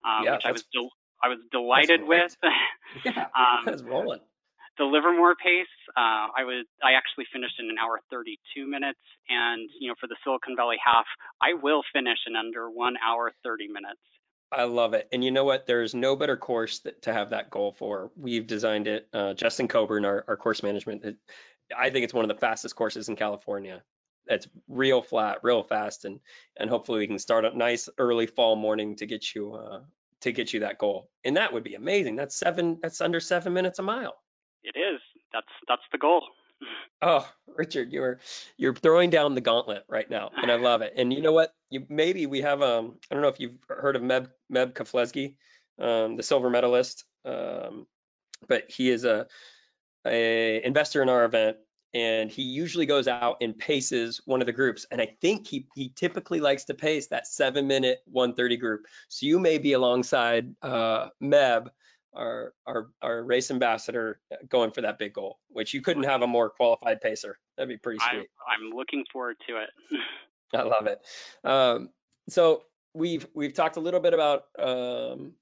Yeah, 0.04 0.34
which 0.34 0.46
I 0.46 0.52
was 0.52 0.64
del- 0.74 0.92
I 1.24 1.28
was 1.30 1.40
delighted 1.52 2.02
with. 2.04 2.36
Yeah. 3.06 3.28
um, 3.34 3.64
That's 3.66 3.82
rolling. 3.84 4.20
the 4.78 4.84
Livermore 4.84 5.36
pace, 5.36 5.66
uh, 5.96 6.28
I 6.36 6.44
was 6.44 6.66
I 6.84 6.92
actually 6.94 7.26
finished 7.32 7.56
in 7.58 7.70
an 7.70 7.78
hour 7.82 8.02
32 8.12 8.68
minutes, 8.68 9.00
and 9.30 9.70
you 9.80 9.88
know 9.88 9.96
for 9.98 10.08
the 10.08 10.18
Silicon 10.26 10.58
Valley 10.58 10.76
half, 10.84 11.06
I 11.42 11.54
will 11.54 11.84
finish 11.94 12.18
in 12.28 12.36
under 12.36 12.70
one 12.70 12.96
hour 12.98 13.32
30 13.46 13.70
minutes. 13.70 14.02
I 14.52 14.66
love 14.66 14.94
it. 14.94 15.08
And 15.14 15.24
you 15.24 15.32
know 15.32 15.46
what? 15.46 15.66
There's 15.68 15.96
no 15.96 16.18
better 16.18 16.36
course 16.36 16.80
that, 16.80 17.04
to 17.04 17.14
have 17.14 17.30
that 17.30 17.50
goal 17.50 17.72
for. 17.80 18.12
We've 18.18 18.46
designed 18.46 18.88
it. 18.90 19.08
Uh, 19.14 19.34
Justin 19.34 19.70
Coburn, 19.70 20.04
our, 20.04 20.26
our 20.28 20.36
course 20.36 20.62
management, 20.64 21.06
it, 21.06 21.16
I 21.78 21.90
think 21.92 22.04
it's 22.04 22.14
one 22.14 22.26
of 22.26 22.30
the 22.30 22.36
fastest 22.42 22.76
courses 22.76 23.08
in 23.08 23.16
California. 23.16 23.82
It's 24.28 24.50
real 24.68 25.02
flat, 25.02 25.38
real 25.44 25.64
fast, 25.64 26.04
and 26.04 26.20
and 26.58 26.70
hopefully 26.70 27.00
we 27.00 27.08
can 27.08 27.20
start 27.20 27.46
a 27.46 27.58
nice 27.58 27.88
early 27.98 28.28
fall 28.28 28.58
morning 28.58 28.98
to 28.98 29.06
get 29.06 29.34
you 29.34 29.54
uh, 29.54 29.80
to 30.22 30.32
get 30.32 30.54
you 30.54 30.62
that 30.62 30.78
goal. 30.78 31.10
And 31.24 31.38
that 31.38 31.54
would 31.54 31.64
be 31.64 31.76
amazing. 31.76 32.16
That's 32.16 32.36
seven. 32.36 32.80
That's 32.82 33.02
under 33.02 33.20
seven 33.20 33.54
minutes 33.54 33.80
a 33.80 33.84
mile. 33.84 34.16
It 34.64 34.78
is. 34.78 35.00
That's 35.34 35.48
that's 35.68 35.84
the 35.92 35.98
goal. 35.98 36.24
Oh, 37.04 37.28
Richard, 37.58 37.92
you're 37.92 38.20
you're 38.58 38.76
throwing 38.76 39.10
down 39.10 39.34
the 39.34 39.42
gauntlet 39.42 39.86
right 39.90 40.08
now, 40.08 40.30
and 40.40 40.52
I 40.52 40.56
love 40.58 40.84
it. 40.84 40.94
And 40.96 41.12
you 41.12 41.20
know 41.20 41.32
what? 41.32 41.52
You 41.72 41.84
maybe 41.90 42.28
we 42.28 42.42
have 42.42 42.62
um 42.62 43.00
I 43.10 43.16
don't 43.16 43.24
know 43.24 43.28
if 43.28 43.40
you've 43.40 43.58
heard 43.68 43.96
of 43.96 44.04
Meb 44.04 44.30
Meb 44.54 44.74
Keflezighi, 44.74 45.34
um, 45.80 46.16
the 46.16 46.22
silver 46.22 46.52
medalist, 46.52 47.06
um, 47.26 47.88
but 48.48 48.70
he 48.70 48.92
is 48.92 49.04
a 49.04 49.26
a 50.06 50.64
investor 50.64 51.02
in 51.02 51.10
our 51.10 51.26
event, 51.26 51.58
and 51.94 52.32
he 52.32 52.44
usually 52.44 52.86
goes 52.86 53.08
out 53.08 53.38
and 53.42 53.58
paces 53.58 54.22
one 54.26 54.42
of 54.42 54.46
the 54.46 54.54
groups. 54.54 54.86
And 54.92 55.02
I 55.02 55.16
think 55.22 55.48
he 55.48 55.68
he 55.76 55.92
typically 55.96 56.40
likes 56.40 56.66
to 56.66 56.74
pace 56.74 57.08
that 57.08 57.28
seven 57.28 57.68
minute 57.68 58.00
130 58.06 58.58
group. 58.58 58.86
So 59.10 59.26
you 59.26 59.40
may 59.40 59.58
be 59.58 59.74
alongside 59.74 60.56
uh, 60.62 61.10
Meb 61.22 61.68
our 62.14 62.54
our 62.66 62.88
our 63.02 63.24
race 63.24 63.52
ambassador 63.52 64.20
uh, 64.32 64.38
going 64.50 64.72
for 64.72 64.82
that 64.82 65.00
big 65.00 65.14
goal, 65.14 65.40
which 65.50 65.74
you 65.74 65.82
couldn't 65.82 66.04
have 66.04 66.22
a 66.22 66.28
more 66.28 66.50
qualified 66.50 67.02
pacer. 67.02 67.38
That'd 67.58 67.70
be 67.70 67.78
pretty 67.78 68.00
I'm 68.02 68.20
sweet. 68.20 68.30
I'm 68.48 68.72
looking 68.72 69.06
forward 69.12 69.38
to 69.48 69.58
it. 69.58 69.70
I 70.54 70.64
love 70.64 70.88
it. 70.88 71.02
Um, 71.44 71.90
so 72.30 72.64
we've 72.94 73.26
we've 73.34 73.54
talked 73.54 73.78
a 73.78 73.82
little 73.82 74.00
bit 74.00 74.14
about 74.14 74.44
um, 74.60 75.34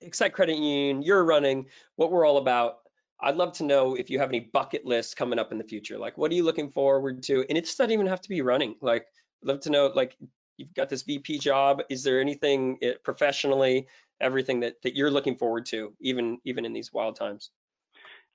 Excite 0.00 0.32
Credit 0.34 0.56
Union. 0.56 1.02
You're 1.02 1.24
running 1.24 1.66
what 1.96 2.10
we're 2.10 2.26
all 2.26 2.38
about. 2.38 2.78
I'd 3.24 3.36
love 3.36 3.52
to 3.54 3.64
know 3.64 3.94
if 3.94 4.10
you 4.10 4.18
have 4.18 4.28
any 4.28 4.40
bucket 4.40 4.84
lists 4.84 5.14
coming 5.14 5.38
up 5.38 5.50
in 5.50 5.58
the 5.58 5.64
future. 5.64 5.98
Like, 5.98 6.18
what 6.18 6.30
are 6.30 6.34
you 6.34 6.44
looking 6.44 6.70
forward 6.70 7.22
to? 7.24 7.44
And 7.48 7.56
it 7.56 7.64
doesn't 7.64 7.90
even 7.90 8.06
have 8.06 8.20
to 8.20 8.28
be 8.28 8.42
running. 8.42 8.76
Like, 8.82 9.06
I'd 9.42 9.48
love 9.48 9.60
to 9.60 9.70
know. 9.70 9.90
Like, 9.94 10.16
you've 10.58 10.74
got 10.74 10.90
this 10.90 11.02
VP 11.02 11.38
job. 11.38 11.82
Is 11.88 12.02
there 12.02 12.20
anything 12.20 12.78
eh, 12.82 12.92
professionally, 13.02 13.88
everything 14.20 14.60
that 14.60 14.82
that 14.82 14.94
you're 14.94 15.10
looking 15.10 15.36
forward 15.36 15.64
to, 15.66 15.94
even 16.00 16.38
even 16.44 16.66
in 16.66 16.74
these 16.74 16.92
wild 16.92 17.16
times? 17.16 17.50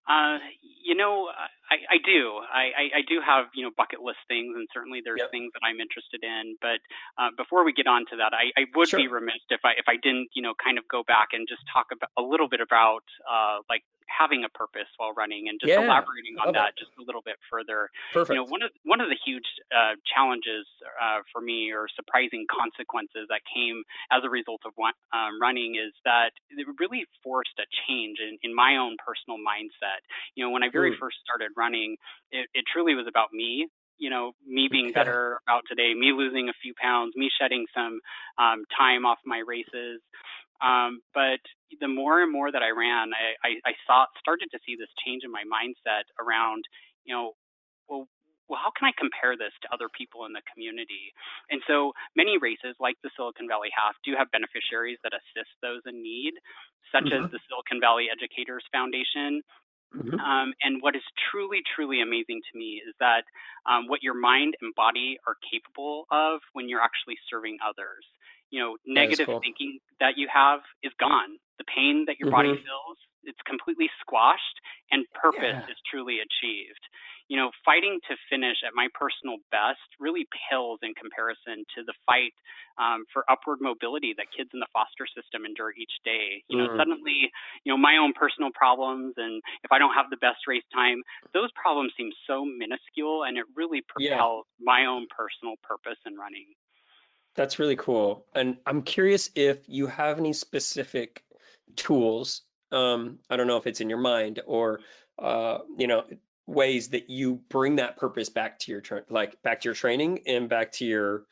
Uh, 0.08 0.40
you 0.84 0.96
know, 0.96 1.30
I, 1.70 1.78
I 1.86 1.98
do. 2.04 2.42
I, 2.42 2.66
I, 2.74 2.86
I, 3.00 3.02
do 3.08 3.22
have 3.22 3.54
you 3.54 3.64
know 3.64 3.72
bucket 3.76 4.02
list 4.02 4.20
things, 4.28 4.58
and 4.58 4.68
certainly 4.74 5.02
there's 5.06 5.22
yep. 5.22 5.32
things 5.32 5.54
that 5.54 5.62
I'm 5.62 5.80
interested 5.80 6.24
in. 6.26 6.58
But 6.62 6.82
uh, 7.22 7.30
before 7.38 7.64
we 7.64 7.74
get 7.74 7.86
on 7.86 8.06
to 8.10 8.18
that, 8.18 8.34
I, 8.34 8.50
I 8.58 8.66
would 8.76 8.90
sure. 8.90 9.00
be 9.00 9.08
remiss 9.08 9.42
if 9.50 9.62
I 9.64 9.78
if 9.78 9.86
I 9.88 9.96
didn't 10.02 10.30
you 10.34 10.42
know 10.42 10.54
kind 10.58 10.78
of 10.78 10.88
go 10.90 11.04
back 11.04 11.30
and 11.34 11.48
just 11.48 11.62
talk 11.72 11.94
about 11.94 12.10
a 12.18 12.26
little 12.26 12.50
bit 12.50 12.62
about 12.62 13.06
uh, 13.30 13.62
like 13.70 13.84
having 14.10 14.44
a 14.44 14.50
purpose 14.50 14.90
while 14.98 15.14
running 15.14 15.48
and 15.48 15.62
just 15.62 15.70
yeah, 15.70 15.86
elaborating 15.86 16.36
on 16.42 16.52
that 16.54 16.74
it. 16.74 16.82
just 16.82 16.92
a 16.98 17.04
little 17.06 17.22
bit 17.22 17.38
further. 17.48 17.90
Perfect. 18.12 18.34
You 18.34 18.42
know, 18.42 18.48
one 18.50 18.66
of 18.66 18.72
one 18.84 19.00
of 19.00 19.08
the 19.08 19.16
huge 19.16 19.46
uh, 19.70 19.96
challenges 20.04 20.66
uh, 20.98 21.22
for 21.32 21.42
me 21.42 21.72
or 21.72 21.86
surprising 21.96 22.50
consequences 22.50 23.30
that 23.30 23.46
came 23.46 23.86
as 24.12 24.26
a 24.26 24.30
result 24.30 24.66
of 24.66 24.74
one, 24.76 24.98
um, 25.14 25.38
running 25.40 25.78
is 25.78 25.94
that 26.04 26.34
it 26.50 26.66
really 26.82 27.06
forced 27.24 27.56
a 27.62 27.68
change 27.86 28.18
in, 28.20 28.42
in 28.42 28.52
my 28.52 28.76
own 28.82 28.98
personal 29.00 29.38
mindset. 29.38 30.02
You 30.34 30.44
know, 30.44 30.52
when 30.52 30.66
I 30.66 30.70
very 30.74 30.98
mm. 30.98 31.00
first 31.00 31.22
started 31.24 31.54
running, 31.60 31.98
it, 32.32 32.48
it 32.54 32.64
truly 32.72 32.96
was 32.96 33.06
about 33.08 33.34
me 33.34 33.68
you 34.00 34.10
know, 34.10 34.32
me 34.48 34.70
being 34.72 34.92
better 34.94 35.40
out 35.48 35.64
today, 35.68 35.94
me 35.94 36.14
losing 36.16 36.48
a 36.48 36.56
few 36.64 36.74
pounds, 36.82 37.14
me 37.16 37.30
shedding 37.30 37.66
some 37.76 38.00
um, 38.40 38.64
time 38.72 39.06
off 39.06 39.20
my 39.26 39.44
races. 39.46 40.00
Um, 40.64 41.04
but 41.14 41.44
the 41.80 41.88
more 41.88 42.24
and 42.24 42.32
more 42.32 42.52
that 42.52 42.64
I 42.64 42.72
ran, 42.72 43.12
I, 43.12 43.36
I, 43.44 43.52
I 43.72 43.74
saw 43.86 44.08
started 44.20 44.48
to 44.52 44.60
see 44.66 44.76
this 44.80 44.92
change 45.06 45.24
in 45.24 45.32
my 45.32 45.44
mindset 45.44 46.08
around, 46.20 46.64
you 47.04 47.14
know, 47.14 47.36
well, 47.88 48.08
well, 48.48 48.58
how 48.58 48.74
can 48.74 48.90
I 48.90 48.98
compare 48.98 49.38
this 49.38 49.54
to 49.62 49.70
other 49.70 49.94
people 49.94 50.26
in 50.26 50.34
the 50.34 50.42
community? 50.50 51.14
And 51.54 51.62
so 51.70 51.94
many 52.18 52.42
races, 52.42 52.74
like 52.82 52.98
the 53.06 53.14
Silicon 53.14 53.46
Valley 53.46 53.70
Half, 53.70 53.94
do 54.02 54.18
have 54.18 54.34
beneficiaries 54.34 54.98
that 55.06 55.14
assist 55.14 55.54
those 55.62 55.86
in 55.86 56.02
need, 56.02 56.34
such 56.90 57.14
mm-hmm. 57.14 57.30
as 57.30 57.32
the 57.32 57.40
Silicon 57.46 57.78
Valley 57.78 58.10
Educators 58.10 58.66
Foundation. 58.74 59.46
Mm-hmm. 59.96 60.20
Um, 60.20 60.54
and 60.62 60.82
what 60.82 60.96
is 60.96 61.02
truly, 61.32 61.62
truly 61.76 62.02
amazing 62.02 62.42
to 62.52 62.58
me 62.58 62.82
is 62.86 62.94
that 63.00 63.24
um, 63.66 63.88
what 63.88 64.04
your 64.04 64.14
mind 64.14 64.56
and 64.62 64.74
body 64.76 65.18
are 65.26 65.36
capable 65.50 66.06
of 66.12 66.42
when 66.54 66.70
you're 66.70 66.82
actually 66.82 67.18
serving 67.30 67.58
others 67.66 68.06
you 68.50 68.60
know, 68.60 68.78
negative 68.86 69.28
cool. 69.28 69.40
thinking 69.40 69.80
that 70.00 70.18
you 70.18 70.28
have 70.32 70.62
is 70.84 70.92
gone. 71.00 71.38
The 71.58 71.66
pain 71.66 72.06
that 72.08 72.20
your 72.20 72.32
mm-hmm. 72.32 72.54
body 72.54 72.54
feels, 72.56 72.98
it's 73.24 73.40
completely 73.46 73.90
squashed 74.02 74.58
and 74.92 75.06
purpose 75.14 75.60
yeah. 75.60 75.70
is 75.70 75.78
truly 75.90 76.18
achieved. 76.24 76.82
You 77.30 77.38
know, 77.38 77.54
fighting 77.62 78.02
to 78.10 78.18
finish 78.26 78.66
at 78.66 78.74
my 78.74 78.90
personal 78.98 79.38
best 79.54 79.86
really 80.02 80.26
pales 80.34 80.82
in 80.82 80.98
comparison 80.98 81.62
to 81.78 81.86
the 81.86 81.94
fight 82.10 82.34
um, 82.82 83.06
for 83.14 83.22
upward 83.30 83.62
mobility 83.62 84.18
that 84.18 84.34
kids 84.34 84.50
in 84.50 84.58
the 84.58 84.72
foster 84.74 85.06
system 85.06 85.46
endure 85.46 85.70
each 85.78 85.94
day. 86.02 86.42
You 86.50 86.58
know, 86.58 86.74
mm. 86.74 86.78
suddenly, 86.82 87.30
you 87.62 87.70
know, 87.70 87.78
my 87.78 88.02
own 88.02 88.18
personal 88.18 88.50
problems 88.50 89.14
and 89.22 89.46
if 89.62 89.70
I 89.70 89.78
don't 89.78 89.94
have 89.94 90.10
the 90.10 90.18
best 90.18 90.50
race 90.50 90.66
time, 90.74 91.06
those 91.38 91.54
problems 91.54 91.94
seem 91.94 92.10
so 92.26 92.42
minuscule 92.50 93.30
and 93.30 93.38
it 93.38 93.46
really 93.54 93.86
propels 93.86 94.50
yeah. 94.50 94.66
my 94.66 94.90
own 94.90 95.06
personal 95.14 95.54
purpose 95.62 96.02
in 96.10 96.18
running. 96.18 96.50
That's 97.40 97.58
really 97.58 97.78
cool. 97.78 98.26
And 98.36 98.58
I'm 98.66 98.82
curious 98.82 99.30
if 99.34 99.60
you 99.70 99.88
have 99.88 100.20
any 100.20 100.34
specific 100.34 101.24
tools. 101.78 102.42
Um, 102.70 103.20
I 103.30 103.38
don't 103.38 103.48
know 103.48 103.56
if 103.56 103.66
it's 103.66 103.80
in 103.80 103.90
your 103.90 103.98
mind 103.98 104.42
or, 104.46 104.82
uh, 105.18 105.60
you 105.78 105.88
know, 105.88 106.04
ways 106.48 106.90
that 106.90 107.10
you 107.10 107.40
bring 107.48 107.78
that 107.78 107.96
purpose 107.96 108.28
back 108.28 108.60
to 108.60 108.74
your, 108.74 108.82
tra- 108.82 109.06
like 109.10 109.42
back 109.42 109.62
to 109.62 109.70
your 109.70 109.74
training 109.74 110.24
and 110.28 110.50
back 110.50 110.74
to 110.74 110.86
your, 110.86 111.24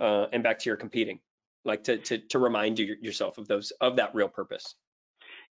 uh, 0.00 0.26
and 0.32 0.44
back 0.44 0.60
to 0.60 0.70
your 0.70 0.76
competing, 0.76 1.18
like 1.64 1.82
to, 1.82 1.98
to, 1.98 2.18
to 2.18 2.38
remind 2.38 2.78
you 2.78 2.94
yourself 3.02 3.36
of 3.38 3.48
those, 3.48 3.72
of 3.80 3.96
that 3.96 4.14
real 4.14 4.28
purpose. 4.28 4.76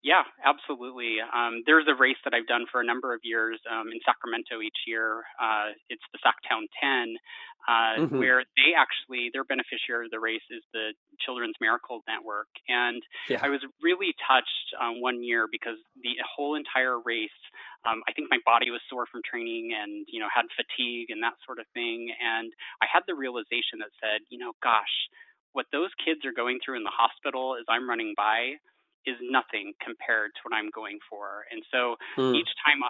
Yeah, 0.06 0.22
absolutely. 0.46 1.18
Um, 1.18 1.66
there's 1.66 1.90
a 1.90 1.98
race 1.98 2.22
that 2.30 2.38
I've 2.38 2.46
done 2.46 2.70
for 2.70 2.78
a 2.78 2.86
number 2.86 3.18
of 3.18 3.26
years 3.26 3.58
um, 3.66 3.90
in 3.90 3.98
Sacramento 4.06 4.62
each 4.62 4.86
year. 4.86 5.26
Uh, 5.42 5.74
it's 5.90 6.06
the 6.14 6.22
Sactown 6.22 6.70
10, 6.78 7.18
uh, 7.66 8.06
mm-hmm. 8.06 8.22
where 8.22 8.46
they 8.54 8.78
actually, 8.78 9.34
their 9.34 9.42
beneficiary 9.42 10.06
of 10.06 10.14
the 10.14 10.22
race 10.22 10.46
is 10.54 10.62
the 10.78 10.94
Children's 11.26 11.58
Miracle 11.58 12.06
Network. 12.06 12.54
And 12.70 13.02
yeah. 13.34 13.42
I 13.42 13.50
was 13.50 13.66
really 13.82 14.14
touched 14.30 14.78
um, 14.78 15.02
one 15.02 15.26
year 15.26 15.50
because 15.50 15.82
the 15.98 16.14
whole 16.22 16.54
entire 16.54 17.02
race, 17.02 17.42
um, 17.90 18.06
I 18.06 18.14
think 18.14 18.30
my 18.30 18.38
body 18.46 18.70
was 18.70 18.86
sore 18.86 19.10
from 19.10 19.26
training 19.26 19.74
and, 19.74 20.06
you 20.06 20.22
know, 20.22 20.30
had 20.30 20.46
fatigue 20.54 21.10
and 21.10 21.26
that 21.26 21.34
sort 21.50 21.58
of 21.58 21.66
thing. 21.74 22.14
And 22.22 22.54
I 22.78 22.86
had 22.86 23.10
the 23.10 23.18
realization 23.18 23.82
that 23.82 23.90
said, 23.98 24.22
you 24.30 24.38
know, 24.38 24.54
gosh, 24.62 25.10
what 25.58 25.66
those 25.74 25.90
kids 25.98 26.22
are 26.30 26.36
going 26.36 26.62
through 26.62 26.78
in 26.78 26.86
the 26.86 26.94
hospital 26.94 27.58
as 27.58 27.66
I'm 27.66 27.90
running 27.90 28.14
by 28.14 28.62
is 29.06 29.16
nothing 29.22 29.74
compared 29.84 30.32
to 30.36 30.40
what 30.44 30.54
I'm 30.56 30.70
going 30.74 31.00
for. 31.10 31.46
And 31.52 31.62
so 31.72 31.96
hmm. 32.16 32.36
each 32.36 32.50
time 32.66 32.82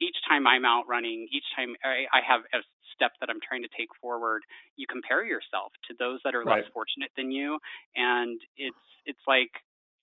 each 0.00 0.16
time 0.24 0.46
I'm 0.46 0.64
out 0.64 0.88
running, 0.88 1.28
each 1.28 1.44
time 1.54 1.76
I, 1.84 2.24
have 2.24 2.40
a 2.56 2.64
step 2.96 3.12
that 3.20 3.28
I'm 3.28 3.40
trying 3.44 3.60
to 3.62 3.68
take 3.76 3.92
forward, 4.00 4.40
you 4.76 4.86
compare 4.88 5.24
yourself 5.24 5.72
to 5.88 5.94
those 5.98 6.20
that 6.24 6.34
are 6.34 6.42
right. 6.42 6.64
less 6.64 6.72
fortunate 6.72 7.10
than 7.16 7.30
you, 7.30 7.58
and 7.94 8.40
it's 8.56 8.84
it's 9.04 9.20
like 9.26 9.52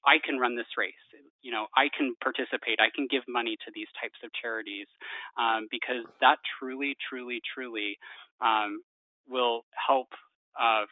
I 0.05 0.21
can 0.23 0.37
run 0.37 0.55
this 0.55 0.69
race. 0.77 0.93
You 1.41 1.51
know, 1.51 1.65
I 1.75 1.89
can 1.89 2.13
participate. 2.21 2.77
I 2.79 2.93
can 2.93 3.07
give 3.09 3.23
money 3.27 3.57
to 3.65 3.71
these 3.73 3.89
types 4.01 4.17
of 4.23 4.29
charities 4.37 4.87
um, 5.37 5.67
because 5.69 6.05
that 6.21 6.37
truly, 6.57 6.95
truly, 7.09 7.41
truly 7.41 7.97
um, 8.41 8.81
will 9.27 9.65
help 9.73 10.09
uh, 10.57 10.85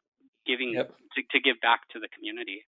giving 0.46 0.74
yep. 0.74 0.90
to, 1.16 1.22
to 1.32 1.40
give 1.40 1.62
back 1.62 1.88
to 1.94 2.00
the 2.00 2.10
community. 2.10 2.66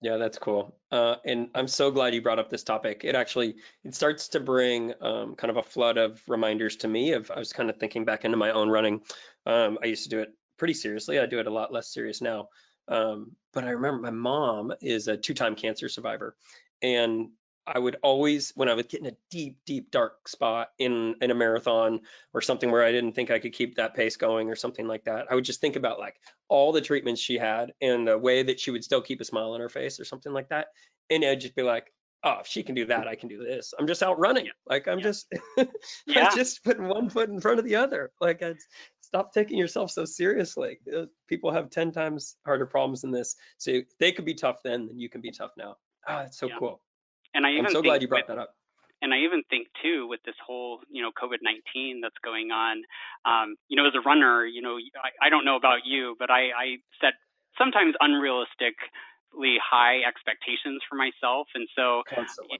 Yeah, 0.00 0.16
that's 0.16 0.38
cool. 0.38 0.76
Uh, 0.92 1.16
and 1.24 1.48
I'm 1.54 1.66
so 1.66 1.90
glad 1.90 2.14
you 2.14 2.22
brought 2.22 2.38
up 2.38 2.50
this 2.50 2.62
topic. 2.62 3.00
It 3.02 3.16
actually 3.16 3.56
it 3.84 3.94
starts 3.94 4.28
to 4.28 4.40
bring 4.40 4.94
um, 5.00 5.34
kind 5.34 5.50
of 5.50 5.56
a 5.56 5.62
flood 5.62 5.98
of 5.98 6.22
reminders 6.28 6.76
to 6.76 6.88
me. 6.88 7.12
Of 7.12 7.30
I 7.32 7.38
was 7.38 7.52
kind 7.52 7.68
of 7.68 7.78
thinking 7.78 8.04
back 8.04 8.24
into 8.24 8.36
my 8.36 8.52
own 8.52 8.68
running. 8.68 9.00
Um, 9.44 9.78
I 9.82 9.86
used 9.86 10.04
to 10.04 10.08
do 10.08 10.20
it 10.20 10.28
pretty 10.56 10.74
seriously. 10.74 11.18
I 11.18 11.26
do 11.26 11.40
it 11.40 11.48
a 11.48 11.52
lot 11.52 11.72
less 11.72 11.92
serious 11.92 12.20
now. 12.20 12.48
Um, 12.86 13.32
but 13.52 13.64
I 13.64 13.70
remember 13.70 14.02
my 14.02 14.10
mom 14.10 14.72
is 14.80 15.08
a 15.08 15.16
two-time 15.16 15.56
cancer 15.56 15.88
survivor, 15.88 16.36
and 16.80 17.30
I 17.74 17.78
would 17.78 17.96
always, 18.02 18.52
when 18.54 18.68
I 18.68 18.74
would 18.74 18.88
get 18.88 19.00
in 19.00 19.06
a 19.06 19.16
deep, 19.30 19.58
deep 19.66 19.90
dark 19.90 20.28
spot 20.28 20.70
in 20.78 21.16
in 21.20 21.30
a 21.30 21.34
marathon 21.34 22.00
or 22.32 22.40
something 22.40 22.70
where 22.70 22.82
I 22.82 22.92
didn't 22.92 23.12
think 23.12 23.30
I 23.30 23.38
could 23.38 23.52
keep 23.52 23.76
that 23.76 23.94
pace 23.94 24.16
going 24.16 24.48
or 24.48 24.56
something 24.56 24.86
like 24.86 25.04
that, 25.04 25.26
I 25.30 25.34
would 25.34 25.44
just 25.44 25.60
think 25.60 25.76
about 25.76 25.98
like 25.98 26.16
all 26.48 26.72
the 26.72 26.80
treatments 26.80 27.20
she 27.20 27.36
had 27.36 27.72
and 27.80 28.08
the 28.08 28.16
way 28.16 28.42
that 28.42 28.58
she 28.58 28.70
would 28.70 28.84
still 28.84 29.02
keep 29.02 29.20
a 29.20 29.24
smile 29.24 29.52
on 29.52 29.60
her 29.60 29.68
face 29.68 30.00
or 30.00 30.04
something 30.04 30.32
like 30.32 30.48
that, 30.48 30.68
and 31.10 31.24
I'd 31.24 31.40
just 31.40 31.54
be 31.54 31.62
like, 31.62 31.92
oh, 32.24 32.38
if 32.40 32.46
she 32.46 32.62
can 32.62 32.74
do 32.74 32.86
that, 32.86 33.06
I 33.06 33.14
can 33.14 33.28
do 33.28 33.38
this. 33.38 33.74
I'm 33.78 33.86
just 33.86 34.02
out 34.02 34.18
running. 34.18 34.46
Yeah. 34.46 34.52
Like 34.66 34.88
I'm 34.88 34.98
yeah. 34.98 35.04
just, 35.04 35.32
yeah. 36.06 36.28
I'm 36.28 36.36
just 36.36 36.64
putting 36.64 36.88
one 36.88 37.10
foot 37.10 37.28
in 37.28 37.40
front 37.40 37.58
of 37.58 37.64
the 37.64 37.76
other. 37.76 38.10
Like 38.20 38.42
it's, 38.42 38.66
stop 39.02 39.32
taking 39.32 39.58
yourself 39.58 39.90
so 39.90 40.04
seriously. 40.04 40.78
Uh, 40.94 41.06
people 41.28 41.52
have 41.52 41.70
10 41.70 41.92
times 41.92 42.36
harder 42.44 42.66
problems 42.66 43.02
than 43.02 43.10
this. 43.10 43.36
So 43.58 43.80
they 44.00 44.12
could 44.12 44.24
be 44.24 44.34
tough 44.34 44.62
then, 44.62 44.86
then 44.86 44.98
you 44.98 45.08
can 45.08 45.20
be 45.20 45.30
tough 45.30 45.52
now. 45.56 45.76
Oh, 46.06 46.18
it's 46.20 46.38
so 46.38 46.48
yeah. 46.48 46.56
cool. 46.58 46.80
And 47.34 47.46
I 47.46 47.52
even 47.52 47.66
I'm 47.66 47.72
so 47.72 47.82
glad 47.82 48.02
you 48.02 48.08
brought 48.08 48.28
with, 48.28 48.36
that 48.36 48.38
up. 48.38 48.54
And 49.00 49.14
I 49.14 49.18
even 49.18 49.42
think 49.48 49.68
too, 49.82 50.08
with 50.08 50.20
this 50.24 50.34
whole, 50.44 50.80
you 50.90 51.02
know, 51.02 51.10
COVID-19 51.14 52.02
that's 52.02 52.18
going 52.24 52.50
on, 52.50 52.82
um, 53.24 53.56
you 53.68 53.76
know, 53.76 53.86
as 53.86 53.94
a 53.94 54.00
runner, 54.00 54.44
you 54.44 54.60
know, 54.60 54.76
I, 54.98 55.26
I 55.26 55.30
don't 55.30 55.44
know 55.44 55.56
about 55.56 55.86
you, 55.86 56.16
but 56.18 56.30
I, 56.30 56.50
I 56.50 56.66
set 57.00 57.14
sometimes 57.56 57.94
unrealistically 58.02 59.56
high 59.62 60.02
expectations 60.06 60.82
for 60.88 60.96
myself, 60.96 61.46
and 61.54 61.68
so 61.76 62.02
Constantly. 62.08 62.58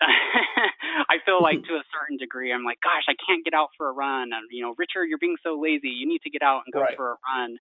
I 1.10 1.18
feel 1.24 1.42
like 1.42 1.62
to 1.68 1.74
a 1.74 1.84
certain 1.92 2.16
degree, 2.16 2.52
I'm 2.52 2.64
like, 2.64 2.80
gosh, 2.80 3.04
I 3.08 3.14
can't 3.20 3.44
get 3.44 3.54
out 3.54 3.68
for 3.76 3.88
a 3.88 3.92
run. 3.92 4.32
And, 4.32 4.48
you 4.50 4.62
know, 4.62 4.74
Richard, 4.78 5.06
you're 5.06 5.20
being 5.20 5.36
so 5.42 5.58
lazy. 5.60 5.88
You 5.88 6.08
need 6.08 6.22
to 6.22 6.30
get 6.30 6.42
out 6.42 6.62
and 6.64 6.72
go 6.72 6.80
right. 6.80 6.96
for 6.96 7.12
a 7.12 7.16
run. 7.28 7.58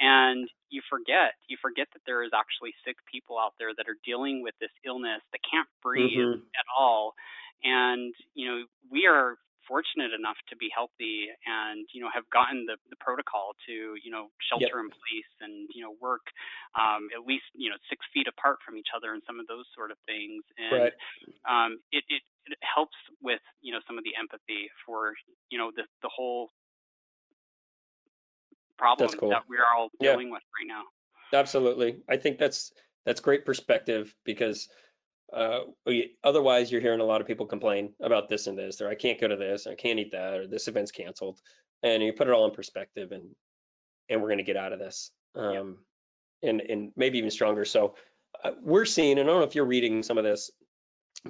And 0.00 0.48
you 0.70 0.82
forget, 0.90 1.38
you 1.48 1.56
forget 1.60 1.86
that 1.94 2.02
there 2.06 2.24
is 2.24 2.30
actually 2.34 2.74
sick 2.84 2.96
people 3.10 3.38
out 3.38 3.54
there 3.58 3.70
that 3.76 3.88
are 3.88 3.98
dealing 4.04 4.42
with 4.42 4.54
this 4.60 4.72
illness 4.84 5.22
that 5.32 5.40
can't 5.46 5.68
breathe 5.82 6.18
mm-hmm. 6.18 6.46
at 6.58 6.66
all. 6.76 7.14
And, 7.62 8.14
you 8.34 8.46
know, 8.48 8.58
we 8.90 9.06
are 9.06 9.36
fortunate 9.68 10.14
enough 10.14 10.38
to 10.48 10.56
be 10.56 10.70
healthy 10.72 11.28
and 11.44 11.86
you 11.92 12.00
know 12.00 12.08
have 12.12 12.26
gotten 12.30 12.66
the, 12.66 12.76
the 12.90 12.96
protocol 12.96 13.52
to 13.66 13.98
you 14.02 14.10
know 14.10 14.30
shelter 14.38 14.78
yep. 14.78 14.86
in 14.86 14.88
place 14.90 15.32
and 15.42 15.68
you 15.74 15.82
know 15.82 15.94
work 16.00 16.30
um, 16.78 17.10
at 17.14 17.26
least 17.26 17.46
you 17.54 17.68
know 17.68 17.76
six 17.90 18.06
feet 18.14 18.26
apart 18.26 18.58
from 18.64 18.76
each 18.76 18.94
other 18.94 19.12
and 19.12 19.22
some 19.26 19.38
of 19.38 19.46
those 19.46 19.66
sort 19.74 19.90
of 19.90 19.98
things 20.06 20.42
and 20.56 20.90
right. 20.90 20.96
um, 21.46 21.78
it, 21.92 22.04
it 22.08 22.22
it 22.46 22.58
helps 22.62 22.96
with 23.22 23.42
you 23.60 23.72
know 23.72 23.82
some 23.86 23.98
of 23.98 24.04
the 24.04 24.14
empathy 24.18 24.70
for 24.86 25.14
you 25.50 25.58
know 25.58 25.70
the 25.74 25.82
the 26.02 26.10
whole 26.10 26.50
problem 28.78 29.10
cool. 29.18 29.30
that 29.30 29.42
we're 29.48 29.66
all 29.66 29.88
dealing 30.00 30.28
yeah. 30.28 30.34
with 30.34 30.44
right 30.54 30.68
now 30.68 30.84
absolutely 31.32 32.02
i 32.08 32.16
think 32.16 32.38
that's 32.38 32.72
that's 33.04 33.20
great 33.20 33.46
perspective 33.46 34.14
because 34.24 34.68
uh, 35.32 35.60
otherwise, 36.22 36.70
you're 36.70 36.80
hearing 36.80 37.00
a 37.00 37.04
lot 37.04 37.20
of 37.20 37.26
people 37.26 37.46
complain 37.46 37.92
about 38.00 38.28
this 38.28 38.46
and 38.46 38.56
this, 38.56 38.80
or 38.80 38.88
I 38.88 38.94
can't 38.94 39.20
go 39.20 39.28
to 39.28 39.36
this, 39.36 39.66
or 39.66 39.72
I 39.72 39.74
can't 39.74 39.98
eat 39.98 40.12
that, 40.12 40.34
or 40.34 40.46
this 40.46 40.68
event's 40.68 40.92
canceled. 40.92 41.40
And 41.82 42.02
you 42.02 42.12
put 42.12 42.28
it 42.28 42.32
all 42.32 42.46
in 42.46 42.52
perspective, 42.52 43.12
and 43.12 43.34
and 44.08 44.20
we're 44.22 44.28
going 44.28 44.38
to 44.38 44.44
get 44.44 44.56
out 44.56 44.72
of 44.72 44.78
this, 44.78 45.10
um, 45.34 45.78
yeah. 46.42 46.50
and 46.50 46.60
and 46.60 46.92
maybe 46.96 47.18
even 47.18 47.30
stronger. 47.30 47.64
So 47.64 47.96
uh, 48.44 48.52
we're 48.62 48.84
seeing, 48.84 49.18
and 49.18 49.28
I 49.28 49.32
don't 49.32 49.40
know 49.40 49.46
if 49.46 49.54
you're 49.54 49.64
reading 49.64 50.02
some 50.02 50.18
of 50.18 50.24
this, 50.24 50.50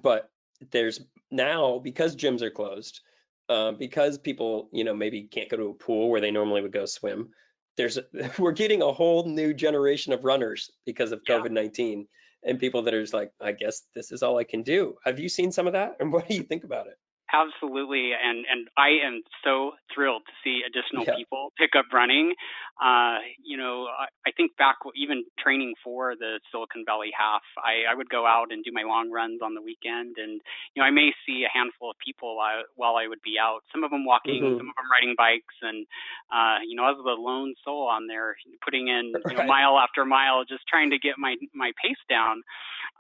but 0.03 0.31
there's 0.71 1.01
now 1.31 1.79
because 1.79 2.17
gyms 2.17 2.43
are 2.43 2.51
closed, 2.51 3.01
uh, 3.49 3.73
because 3.73 4.19
people, 4.19 4.69
you 4.73 4.85
know, 4.85 4.95
maybe 4.95 5.23
can't 5.23 5.49
go 5.49 5.57
to 5.57 5.71
a 5.71 5.75
pool 5.75 6.11
where 6.11 6.21
they 6.21 6.31
normally 6.31 6.61
would 6.61 6.73
go 6.73 6.87
swim. 6.87 7.31
There's 7.77 7.99
we're 8.39 8.53
getting 8.53 8.83
a 8.83 8.93
whole 8.93 9.25
new 9.25 9.55
generation 9.55 10.13
of 10.13 10.25
runners 10.25 10.71
because 10.85 11.13
of 11.13 11.23
Yeah. 11.27 11.39
COVID-19 11.39 12.07
and 12.47 12.59
people 12.59 12.83
that 12.83 12.95
are 12.95 13.03
just 13.03 13.15
like, 13.15 13.33
I 13.41 13.53
guess 13.53 13.83
this 13.95 14.13
is 14.13 14.23
all 14.23 14.39
I 14.39 14.45
can 14.45 14.63
do. 14.63 14.97
Have 15.05 15.19
you 15.19 15.29
seen 15.29 15.53
some 15.53 15.67
of 15.67 15.75
that? 15.75 15.97
And 16.01 16.13
what 16.13 16.29
do 16.29 16.35
you 16.35 16.43
think 16.43 16.65
about 16.65 16.87
it? 16.87 16.99
Absolutely, 17.33 18.13
and 18.15 18.47
and 18.49 18.69
I 18.79 19.03
am 19.05 19.23
so 19.43 19.73
thrilled 19.93 20.23
to 20.27 20.33
see 20.45 20.63
additional 20.65 21.05
Yeah. 21.07 21.17
people 21.17 21.53
pick 21.59 21.75
up 21.77 21.87
running. 21.93 22.35
Uh, 22.81 23.19
you 23.43 23.57
know, 23.57 23.87
I, 23.91 24.07
I 24.27 24.31
think 24.37 24.57
back 24.57 24.77
even 24.95 25.25
training 25.39 25.75
for 25.83 26.15
the 26.15 26.39
Silicon 26.53 26.85
Valley 26.87 27.11
Half, 27.19 27.43
I, 27.59 27.91
I 27.91 27.95
would 27.95 28.09
go 28.11 28.27
out 28.27 28.53
and 28.53 28.63
do 28.63 28.71
my 28.73 28.83
long 28.83 29.11
runs 29.11 29.43
on 29.43 29.55
the 29.55 29.61
weekend, 29.63 30.17
and 30.19 30.41
you 30.75 30.81
know, 30.81 30.85
I 30.87 30.91
may 30.91 31.11
see 31.27 31.43
a 31.45 31.51
handful 31.53 31.91
of 31.91 31.97
people 31.99 32.39
uh, 32.41 32.63
while 32.77 32.95
I 32.95 33.09
would 33.09 33.23
be 33.23 33.39
out. 33.41 33.63
Some 33.73 33.83
of 33.83 33.91
them 33.91 34.05
walking, 34.05 34.45
Mhm. 34.45 34.59
some 34.59 34.69
of 34.71 34.77
them 34.77 34.87
riding 34.93 35.15
bikes, 35.19 35.55
and 35.63 35.85
uh, 36.31 36.59
you 36.65 36.77
know, 36.77 36.85
I 36.85 36.93
was 36.93 37.03
the 37.05 37.21
lone 37.21 37.55
soul 37.65 37.89
on 37.89 38.07
there, 38.07 38.37
putting 38.65 38.87
in 38.87 39.13
you 39.29 39.37
know, 39.37 39.43
mile 39.43 39.79
after 39.79 40.05
mile, 40.05 40.45
just 40.45 40.63
trying 40.69 40.91
to 40.91 40.99
get 40.99 41.19
my 41.19 41.35
my 41.55 41.73
pace 41.83 41.99
down. 42.09 42.43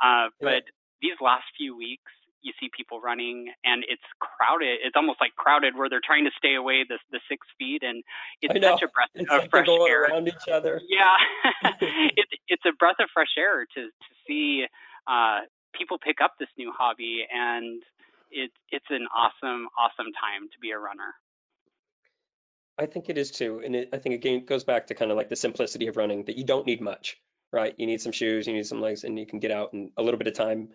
Uh, 0.03 0.31
Yeah. 0.41 0.59
but 0.59 0.63
these 1.01 1.15
last 1.21 1.45
few 1.57 1.77
weeks 1.77 2.11
you 2.47 2.53
see 2.61 2.71
people 2.77 3.01
running 3.01 3.51
and 3.65 3.85
it's 3.89 4.07
crowded 4.23 4.79
it's 4.83 4.95
almost 4.95 5.21
like 5.21 5.35
crowded 5.35 5.75
where 5.77 5.91
they're 5.91 6.05
trying 6.05 6.25
to 6.25 6.31
stay 6.39 6.55
away 6.55 6.85
the 6.89 6.99
the 7.11 7.21
six 7.29 7.47
feet 7.59 7.83
and 7.83 8.03
it's 8.41 8.55
such 8.55 8.83
a 8.83 8.89
breath 8.95 9.11
It's 9.15 9.31
of 9.31 9.43
like 9.43 9.51
fresh 9.51 9.69
air 9.69 10.05
around 10.05 10.29
each 10.29 10.49
other. 10.51 10.81
yeah 10.89 11.17
it's 12.17 12.33
it's 12.49 12.63
a 12.65 12.73
breath 12.79 12.97
of 13.01 13.09
fresh 13.13 13.35
air 13.37 13.67
to 13.75 13.81
to 13.91 14.11
see 14.27 14.65
uh 15.07 15.41
people 15.75 15.99
pick 15.99 16.21
up 16.23 16.35
this 16.39 16.49
new 16.57 16.73
hobby 16.73 17.27
and 17.27 17.83
it's 18.31 18.55
it's 18.71 18.87
an 18.91 19.07
awesome 19.15 19.67
awesome 19.77 20.13
time 20.15 20.49
to 20.53 20.59
be 20.61 20.71
a 20.71 20.79
runner 20.79 21.15
I 22.79 22.87
think 22.87 23.09
it 23.09 23.17
is 23.17 23.31
too. 23.31 23.63
And 23.65 23.75
it, 23.75 23.89
I 23.93 23.99
think 23.99 24.15
again, 24.15 24.35
it 24.35 24.47
goes 24.47 24.65
back 24.65 24.89
to 24.89 24.95
kind 24.95 25.11
of 25.11 25.17
like 25.17 25.29
the 25.29 25.37
simplicity 25.37 25.87
of 25.87 25.97
running 25.97 26.25
that 26.25 26.37
you 26.37 26.45
don't 26.45 26.67
need 26.67 26.81
much, 26.81 27.17
right? 27.53 27.75
You 27.79 27.87
need 27.87 28.01
some 28.01 28.13
shoes, 28.13 28.47
you 28.47 28.53
need 28.53 28.67
some 28.67 28.81
legs, 28.83 29.05
and 29.05 29.19
you 29.19 29.27
can 29.27 29.39
get 29.39 29.51
out 29.51 29.73
in 29.73 29.93
a 29.97 30.03
little 30.03 30.19
bit 30.19 30.27
of 30.27 30.35
time. 30.35 30.69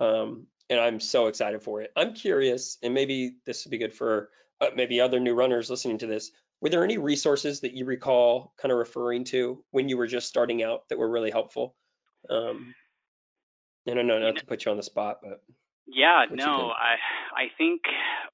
Um, 0.00 0.48
and 0.70 0.80
I'm 0.80 1.00
so 1.00 1.26
excited 1.26 1.62
for 1.62 1.82
it. 1.82 1.90
I'm 1.96 2.14
curious, 2.14 2.78
and 2.82 2.94
maybe 2.94 3.36
this 3.44 3.64
would 3.64 3.70
be 3.70 3.78
good 3.78 3.94
for 3.94 4.30
uh, 4.60 4.68
maybe 4.74 5.00
other 5.00 5.20
new 5.20 5.34
runners 5.34 5.70
listening 5.70 5.98
to 5.98 6.06
this. 6.06 6.30
Were 6.60 6.70
there 6.70 6.84
any 6.84 6.98
resources 6.98 7.60
that 7.60 7.74
you 7.74 7.84
recall 7.84 8.54
kind 8.56 8.72
of 8.72 8.78
referring 8.78 9.24
to 9.24 9.62
when 9.70 9.88
you 9.88 9.96
were 9.96 10.06
just 10.06 10.28
starting 10.28 10.62
out 10.62 10.88
that 10.88 10.98
were 10.98 11.10
really 11.10 11.30
helpful? 11.30 11.74
Um, 12.30 12.74
and 13.86 13.98
I 13.98 14.02
know 14.02 14.18
not 14.18 14.36
to 14.36 14.46
put 14.46 14.64
you 14.64 14.70
on 14.70 14.78
the 14.78 14.82
spot, 14.82 15.18
but 15.22 15.42
Yeah, 15.86 16.20
What 16.24 16.30
you 16.30 16.36
no. 16.36 16.70
I 16.72 16.96
I 17.36 17.44
think 17.58 17.82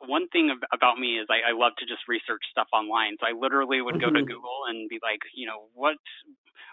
one 0.07 0.29
thing 0.29 0.51
ab- 0.51 0.69
about 0.73 0.99
me 0.99 1.19
is 1.19 1.27
I, 1.31 1.51
I 1.51 1.53
love 1.53 1.73
to 1.79 1.87
just 1.87 2.07
research 2.07 2.43
stuff 2.51 2.69
online. 2.73 3.17
So 3.21 3.27
I 3.27 3.33
literally 3.33 3.81
would 3.83 4.01
go 4.01 4.11
to 4.11 4.21
Mhm. 4.23 4.27
Google 4.27 4.67
and 4.69 4.89
be 4.89 4.99
like, 5.03 5.21
you 5.35 5.47
know, 5.47 5.67
what 5.75 5.97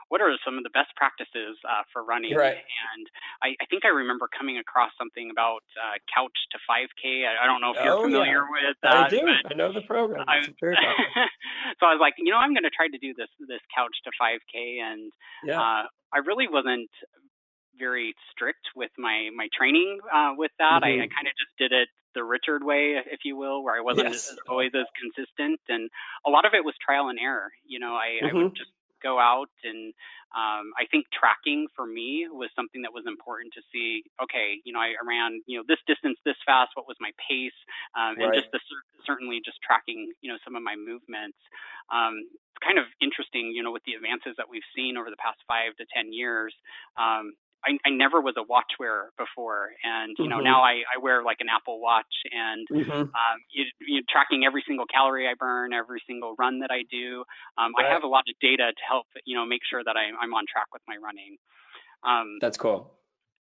what 0.10 0.22
are 0.22 0.32
some 0.46 0.56
of 0.58 0.64
the 0.64 0.70
best 0.72 0.96
practices 0.96 1.58
uh, 1.68 1.84
for 1.92 2.04
running? 2.04 2.34
Right. 2.36 2.64
And 2.94 3.06
I, 3.44 3.58
I 3.60 3.66
think 3.70 3.84
I 3.84 3.90
remember 3.90 4.30
coming 4.32 4.58
across 4.58 4.92
something 4.98 5.30
about 5.32 5.64
uh, 5.76 6.00
couch 6.14 6.38
to 6.54 6.58
5K. 6.64 7.28
I, 7.28 7.44
I 7.44 7.46
don't 7.46 7.60
know 7.60 7.72
if 7.76 7.78
you're 7.84 7.92
Oh, 7.98 8.08
yeah. 8.08 8.16
familiar 8.24 8.44
with 8.48 8.78
that. 8.84 8.94
I 8.94 9.10
do. 9.10 9.28
I 9.52 9.54
know 9.54 9.74
the 9.74 9.82
program. 9.82 10.24
I, 10.28 10.38
It's 10.48 10.56
very 10.62 10.76
popular. 10.78 11.28
so 11.82 11.88
I 11.88 11.92
was 11.92 12.00
like, 12.00 12.14
you 12.18 12.32
know, 12.32 12.38
I'm 12.38 12.54
going 12.54 12.64
to 12.64 12.72
try 12.72 12.88
to 12.88 12.98
do 12.98 13.14
this 13.20 13.28
this 13.50 13.60
couch 13.76 13.98
to 14.06 14.12
5K, 14.16 14.80
and 14.80 15.12
Yeah. 15.44 15.60
uh, 15.60 15.84
I 16.14 16.20
really 16.24 16.48
wasn't 16.48 16.88
very 17.80 18.16
strict 18.32 18.68
with 18.76 18.92
my 18.98 19.30
my 19.36 19.48
training 19.58 20.00
uh, 20.14 20.34
with 20.38 20.52
that. 20.60 20.82
I, 20.84 21.04
I 21.04 21.08
Mhm. 21.08 21.12
kind 21.14 21.28
of 21.28 21.34
just 21.38 21.56
did 21.58 21.72
it 21.72 21.90
the 22.16 22.24
Richard 22.24 22.64
way, 22.64 22.98
if 23.06 23.22
you 23.24 23.36
will, 23.38 23.64
where 23.64 23.76
I 23.76 23.82
wasn't 23.82 24.10
Yes. 24.12 24.36
always 24.50 24.72
as 24.74 24.88
consistent, 24.98 25.60
and 25.70 25.90
a 26.26 26.30
lot 26.30 26.46
of 26.46 26.54
it 26.54 26.66
was 26.66 26.74
trial 26.84 27.10
and 27.10 27.20
error. 27.20 27.52
You 27.66 27.80
know, 27.80 27.94
I, 27.94 28.22
I 28.30 28.34
would 28.34 28.48
Mhm. 28.48 28.58
just 28.58 28.72
go 29.04 29.20
out 29.20 29.50
and 29.64 29.94
um, 30.36 30.74
I 30.76 30.90
think 30.92 31.06
tracking 31.14 31.68
for 31.76 31.86
me 31.86 32.28
was 32.30 32.50
something 32.56 32.82
that 32.82 32.92
was 32.92 33.06
important 33.08 33.54
to 33.54 33.62
see. 33.72 34.04
Okay, 34.22 34.60
you 34.66 34.74
know, 34.74 34.80
I 34.82 34.98
ran 35.06 35.42
you 35.48 35.58
know 35.58 35.64
this 35.68 35.80
distance 35.88 36.20
this 36.26 36.36
fast. 36.46 36.76
What 36.76 36.88
was 36.88 36.98
my 37.00 37.12
pace? 37.16 37.56
Um, 37.96 38.20
and 38.20 38.34
just 38.34 38.52
the, 38.52 38.60
certainly 39.06 39.40
just 39.44 39.62
tracking 39.64 40.12
you 40.22 40.30
know 40.32 40.38
some 40.44 40.56
of 40.56 40.64
my 40.64 40.76
movements. 40.76 41.40
Um, 41.94 42.28
it's 42.28 42.60
kind 42.66 42.78
of 42.78 42.86
interesting, 43.00 43.54
you 43.56 43.64
know, 43.64 43.72
with 43.72 43.86
the 43.86 43.94
advances 43.94 44.36
that 44.36 44.50
we've 44.50 44.66
seen 44.76 44.98
over 44.98 45.10
the 45.10 45.22
past 45.22 45.40
five 45.48 45.78
to 45.80 45.86
ten 45.94 46.12
years. 46.12 46.54
I, 47.66 47.78
I 47.86 47.90
never 47.90 48.22
was 48.22 48.36
a 48.38 48.44
watch 48.44 48.74
wearer 48.80 49.12
before, 49.18 49.72
and 49.84 50.16
you 50.20 50.30
know 50.30 50.40
Mhm. 50.40 50.44
now 50.44 50.62
I, 50.62 50.84
I 50.94 50.98
wear 51.02 51.24
like 51.24 51.38
an 51.40 51.48
Apple 51.50 51.80
Watch, 51.82 52.14
and 52.32 52.68
Mhm. 52.72 53.02
um, 53.02 53.38
you, 53.52 53.66
you 53.82 54.04
tracking 54.10 54.46
every 54.46 54.64
single 54.68 54.86
calorie 54.86 55.28
I 55.28 55.34
burn, 55.34 55.74
every 55.74 56.02
single 56.08 56.36
run 56.38 56.60
that 56.60 56.72
I 56.72 56.84
do. 56.90 57.24
Um, 57.58 57.74
I 57.78 57.84
have 57.92 58.04
a 58.04 58.08
lot 58.08 58.26
of 58.30 58.36
data 58.40 58.72
to 58.72 58.84
help 58.88 59.08
you 59.26 59.36
know 59.36 59.46
make 59.46 59.62
sure 59.70 59.84
that 59.84 59.98
I'm, 59.98 60.16
I'm 60.22 60.34
on 60.34 60.46
track 60.52 60.68
with 60.74 60.82
my 60.88 60.98
running. 60.98 61.38
Um, 62.04 62.38
That's 62.42 62.58
cool. 62.58 62.94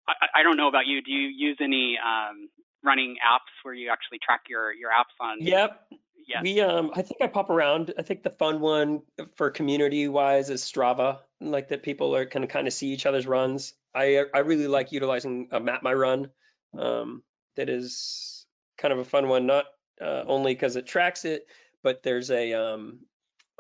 I, 0.09 0.41
I 0.41 0.43
don't 0.43 0.57
know 0.57 0.69
about 0.69 0.87
you. 0.87 1.03
Do 1.03 1.13
you 1.13 1.29
use 1.29 1.59
any 1.61 1.99
um, 1.99 2.49
running 2.83 3.17
apps 3.27 3.53
where 3.63 3.75
you 3.75 3.91
actually 3.91 4.19
track 4.25 4.43
your 4.49 4.73
your 4.73 4.91
apps 4.91 5.15
on? 5.21 5.39
Yep. 5.41 5.89
Yes. 6.27 6.43
We 6.43 6.61
um 6.61 6.91
I 6.95 7.03
think 7.03 7.23
I 7.23 7.29
pop 7.29 7.51
around. 7.51 7.95
I 7.97 8.03
think 8.03 8.23
the 8.23 8.31
fun 8.31 8.61
one 8.61 9.03
for 9.37 9.51
community 9.51 10.09
wise 10.09 10.51
is 10.51 10.63
Strava, 10.63 11.21
like 11.41 11.69
that 11.69 11.83
people 11.83 12.17
are 12.17 12.27
can 12.27 12.47
kind 12.49 12.67
of 12.67 12.73
see 12.73 12.89
each 12.89 13.07
other's 13.07 13.27
runs. 13.27 13.75
I 13.95 14.25
I 14.35 14.41
really 14.41 14.67
like 14.67 14.93
utilizing 14.93 15.49
a 15.53 15.61
MapMyRun. 15.61 16.31
Um 16.77 17.23
that 17.57 17.69
is 17.69 18.45
kind 18.77 18.93
of 18.93 18.99
a 18.99 19.05
fun 19.05 19.29
one, 19.29 19.47
not 19.47 19.67
uh, 20.01 20.25
only 20.27 20.53
because 20.53 20.77
it 20.77 20.87
tracks 20.87 21.25
it, 21.25 21.47
but 21.83 22.03
there's 22.03 22.31
a 22.31 22.53
um 22.55 23.01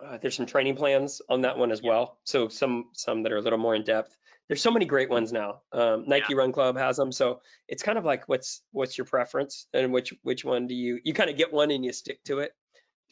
uh, 0.05 0.19
there's 0.19 0.37
some 0.37 0.47
training 0.47 0.77
plans 0.77 1.23
on 1.29 1.43
that 1.43 1.57
one 1.57 1.73
as 1.73 1.83
well. 1.83 2.19
So 2.25 2.49
some 2.49 2.87
some 2.93 3.23
that 3.23 3.33
are 3.33 3.39
a 3.39 3.43
little 3.43 3.59
more 3.59 3.75
in 3.75 3.85
depth. 3.85 4.17
There's 4.49 4.63
so 4.63 4.71
many 4.71 4.85
great 4.87 5.11
ones 5.11 5.33
now. 5.33 5.63
Um, 5.73 6.05
Nike 6.07 6.35
Run 6.35 6.53
Club 6.53 6.77
has 6.77 6.97
them, 6.97 7.11
so 7.11 7.41
it's 7.69 7.83
kind 7.83 7.99
of 7.99 8.05
like 8.05 8.29
what's 8.29 8.63
what's 8.73 8.97
your 8.97 9.05
preference 9.05 9.67
and 9.75 9.93
which 9.93 10.15
which 10.23 10.45
one 10.45 10.67
do 10.69 10.75
you 10.75 11.01
you 11.05 11.15
kind 11.15 11.31
of 11.31 11.37
get 11.37 11.53
one 11.53 11.71
and 11.73 11.85
you 11.85 11.93
stick 11.93 12.23
to 12.25 12.39
it 12.39 12.53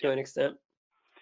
to 0.00 0.10
an 0.10 0.18
extent. 0.18 0.54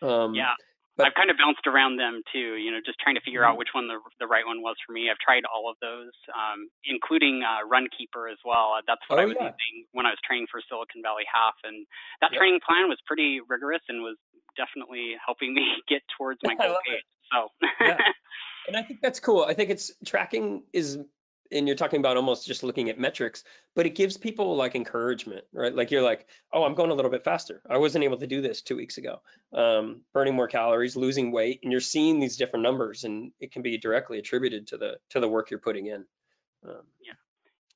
Um, 0.02 0.34
Yeah. 0.34 0.52
but- 0.96 1.06
I've 1.06 1.14
kind 1.14 1.30
of 1.30 1.38
bounced 1.38 1.66
around 1.66 1.96
them 1.96 2.20
too, 2.30 2.56
you 2.56 2.70
know, 2.70 2.80
just 2.84 2.98
trying 3.00 3.14
to 3.14 3.22
figure 3.22 3.40
Mhm. 3.40 3.48
out 3.52 3.56
which 3.56 3.72
one 3.72 3.88
the 3.88 4.00
the 4.18 4.26
right 4.26 4.44
one 4.46 4.60
was 4.60 4.76
for 4.86 4.92
me. 4.92 5.08
I've 5.10 5.18
tried 5.18 5.44
all 5.46 5.70
of 5.70 5.78
those, 5.80 6.12
um, 6.36 6.68
including 6.84 7.42
uh, 7.42 7.64
Runkeeper 7.64 8.30
as 8.30 8.38
well. 8.44 8.74
Uh, 8.76 8.82
That's 8.86 9.00
what 9.08 9.18
Oh, 9.18 9.22
I 9.22 9.24
was 9.24 9.36
yeah. 9.40 9.46
using 9.56 9.86
when 9.92 10.04
I 10.04 10.10
was 10.10 10.18
training 10.26 10.46
for 10.50 10.60
Silicon 10.68 11.00
Valley 11.00 11.24
Half, 11.32 11.54
and 11.64 11.86
that 12.20 12.32
Yep. 12.32 12.38
training 12.38 12.60
plan 12.60 12.88
was 12.90 13.00
pretty 13.06 13.40
rigorous 13.40 13.82
and 13.88 14.02
was 14.02 14.18
definitely 14.56 15.16
helping 15.24 15.54
me 15.54 15.64
get 15.88 16.02
towards 16.18 16.40
my 16.44 16.54
goal 16.54 16.76
it. 16.84 17.02
So, 17.32 17.48
Yeah. 17.80 17.96
And 18.66 18.76
I 18.76 18.82
think 18.82 19.00
that's 19.00 19.20
cool. 19.20 19.44
I 19.46 19.54
think 19.54 19.70
it's 19.70 19.92
tracking 20.04 20.62
is, 20.72 20.98
and 21.50 21.66
you're 21.66 21.76
talking 21.76 22.00
about 22.00 22.16
almost 22.16 22.46
just 22.46 22.62
looking 22.62 22.88
at 22.88 22.98
metrics, 22.98 23.44
but 23.74 23.86
it 23.86 23.94
gives 23.94 24.16
people 24.16 24.56
like 24.56 24.74
encouragement, 24.74 25.44
right? 25.52 25.74
Like 25.74 25.90
you're 25.90 26.02
like, 26.02 26.26
oh, 26.52 26.64
I'm 26.64 26.74
going 26.74 26.90
a 26.90 26.94
little 26.94 27.10
bit 27.10 27.24
faster. 27.24 27.60
I 27.68 27.78
wasn't 27.78 28.04
able 28.04 28.18
to 28.18 28.26
do 28.26 28.40
this 28.40 28.62
two 28.62 28.76
weeks 28.76 28.98
ago. 28.98 29.20
Um, 29.52 30.02
burning 30.14 30.34
more 30.34 30.48
calories, 30.48 30.96
losing 30.96 31.32
weight, 31.32 31.60
and 31.62 31.72
you're 31.72 31.80
seeing 31.80 32.20
these 32.20 32.36
different 32.36 32.62
numbers, 32.62 33.04
and 33.04 33.32
it 33.40 33.52
can 33.52 33.62
be 33.62 33.78
directly 33.78 34.18
attributed 34.18 34.68
to 34.68 34.78
the 34.78 34.96
to 35.10 35.20
the 35.20 35.28
work 35.28 35.50
you're 35.50 35.60
putting 35.60 35.86
in. 35.86 36.04
Um, 36.66 36.82
yeah, 37.04 37.14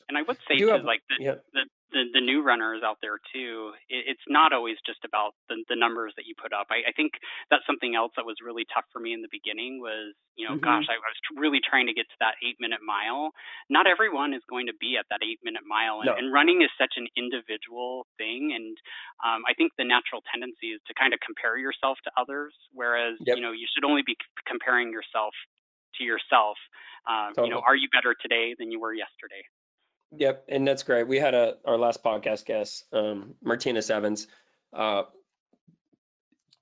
and 0.09 0.16
I 0.16 0.22
would 0.22 0.38
say 0.49 0.57
to 0.59 0.68
have- 0.68 0.85
like 0.85 1.03
the, 1.09 1.25
yeah. 1.25 1.35
the, 1.53 1.61
the 1.92 2.03
the 2.12 2.20
new 2.20 2.42
runners 2.42 2.83
out 2.85 2.99
there 3.01 3.18
too, 3.33 3.72
it, 3.88 4.05
it's 4.16 4.27
not 4.29 4.53
always 4.53 4.77
just 4.87 5.05
about 5.05 5.33
the, 5.49 5.62
the 5.68 5.77
numbers 5.77 6.12
that 6.16 6.27
you 6.27 6.35
put 6.35 6.53
up. 6.53 6.66
I, 6.70 6.90
I 6.90 6.92
think 6.96 7.12
that's 7.51 7.64
something 7.66 7.94
else 7.94 8.12
that 8.16 8.27
was 8.27 8.37
really 8.44 8.64
tough 8.75 8.85
for 8.92 8.99
me 9.01 9.12
in 9.14 9.22
the 9.22 9.31
beginning 9.31 9.79
was, 9.81 10.14
you 10.35 10.46
know, 10.46 10.57
Mhm. 10.57 10.62
gosh, 10.66 10.87
I, 10.90 10.94
I 10.99 11.11
was 11.11 11.20
really 11.38 11.61
trying 11.62 11.87
to 11.87 11.94
get 11.94 12.09
to 12.11 12.18
that 12.20 12.35
eight 12.42 12.57
minute 12.59 12.83
mile. 12.83 13.31
Not 13.70 13.87
everyone 13.87 14.35
is 14.35 14.42
going 14.51 14.66
to 14.66 14.75
be 14.81 14.96
at 14.99 15.07
that 15.11 15.22
eight 15.22 15.38
minute 15.44 15.62
mile, 15.66 16.01
and, 16.03 16.11
No. 16.11 16.14
and 16.18 16.33
running 16.33 16.62
is 16.62 16.70
such 16.79 16.94
an 16.96 17.07
individual 17.16 18.07
thing. 18.18 18.53
And 18.55 18.77
um, 19.25 19.42
I 19.46 19.55
think 19.55 19.72
the 19.79 19.85
natural 19.87 20.22
tendency 20.31 20.75
is 20.75 20.81
to 20.90 20.94
kind 20.94 21.14
of 21.14 21.20
compare 21.20 21.57
yourself 21.57 21.99
to 22.05 22.11
others, 22.18 22.55
whereas 22.72 23.14
Yep. 23.27 23.37
you 23.37 23.42
know 23.42 23.53
you 23.53 23.66
should 23.72 23.85
only 23.87 24.03
be 24.03 24.14
c- 24.18 24.27
comparing 24.46 24.90
yourself 24.90 25.35
to 25.96 26.05
yourself. 26.05 26.59
Um, 27.09 27.33
You 27.38 27.51
know, 27.51 27.62
are 27.64 27.77
you 27.77 27.88
better 27.94 28.14
today 28.20 28.55
than 28.59 28.70
you 28.70 28.81
were 28.81 28.92
yesterday? 28.92 29.46
Yep, 30.12 30.45
and 30.49 30.66
that's 30.66 30.83
great. 30.83 31.09
We 31.09 31.19
had 31.19 31.35
a 31.35 31.57
our 31.64 31.77
last 31.77 32.03
podcast 32.03 32.45
guest, 32.47 32.85
um, 32.92 33.35
Martinus 33.42 33.90
Evans, 33.90 34.27
uh, 34.73 35.03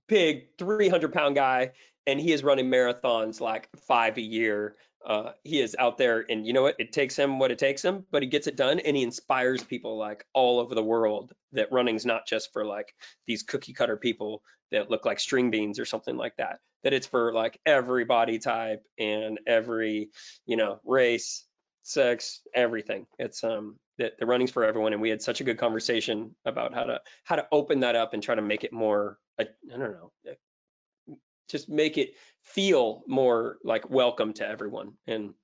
big 0.09 0.57
300 0.59 1.13
pound 1.13 1.35
guy, 1.35 1.73
and 2.07 2.19
he 2.19 2.33
is 2.33 2.43
running 2.43 2.71
marathons 2.71 3.41
like 3.41 3.69
five 3.87 4.17
a 4.17 4.23
year. 4.23 4.77
Uh, 5.05 5.33
he 5.43 5.61
is 5.61 5.77
out 5.79 5.99
there, 5.99 6.25
and 6.29 6.47
you 6.47 6.55
know 6.55 6.63
what? 6.63 6.77
It 6.79 6.93
takes 6.93 7.17
him 7.19 7.39
what 7.39 7.51
it 7.51 7.59
takes 7.59 7.85
him, 7.85 8.07
but 8.11 8.23
he 8.23 8.29
gets 8.29 8.47
it 8.47 8.57
done, 8.57 8.81
and 8.81 8.97
he 8.97 9.03
inspires 9.03 9.63
people 9.63 9.99
like 9.99 10.25
all 10.33 10.61
over 10.61 10.75
the 10.75 10.83
world 10.83 11.33
that 11.53 11.71
running's 11.71 12.07
not 12.07 12.27
just 12.27 12.53
for 12.55 12.65
like 12.65 12.95
these 13.27 13.43
cookie 13.43 13.75
cutter 13.75 13.99
people 13.99 14.43
that 14.73 14.91
look 14.91 15.05
like 15.05 15.21
string 15.21 15.51
beans 15.51 15.79
or 15.79 15.85
something 15.85 16.17
like 16.17 16.37
that. 16.39 16.61
That 16.83 16.95
it's 16.95 17.07
for 17.07 17.35
like 17.35 17.61
every 17.67 18.05
body 18.07 18.39
type 18.39 18.83
and 18.99 19.39
every 19.47 20.09
you 20.47 20.57
know 20.57 20.81
race, 20.85 21.45
sex, 21.85 22.41
everything. 22.53 23.07
It's 23.19 23.45
um 23.45 23.77
that 23.99 24.19
the 24.19 24.27
running's 24.27 24.51
for 24.51 24.65
everyone, 24.65 24.93
and 24.93 25.01
we 25.01 25.11
had 25.11 25.23
such 25.23 25.41
a 25.41 25.45
good 25.45 25.59
conversation 25.59 26.35
about 26.45 26.75
how 26.75 26.85
to 26.85 27.01
how 27.23 27.37
to 27.37 27.47
open 27.53 27.81
that 27.81 27.95
up 27.95 28.13
and 28.13 28.23
try 28.23 28.35
to 28.35 28.43
make 28.43 28.65
it 28.65 28.73
more. 28.73 29.19
I, 29.39 29.45
I 29.73 29.79
don't 29.79 29.93
know, 29.93 30.13
just 31.49 31.69
make 31.69 31.99
it 31.99 32.15
feel 32.43 33.03
more 33.07 33.59
like 33.65 33.89
welcome 33.89 34.33
to 34.35 34.47
everyone. 34.47 34.95
And 35.07 35.35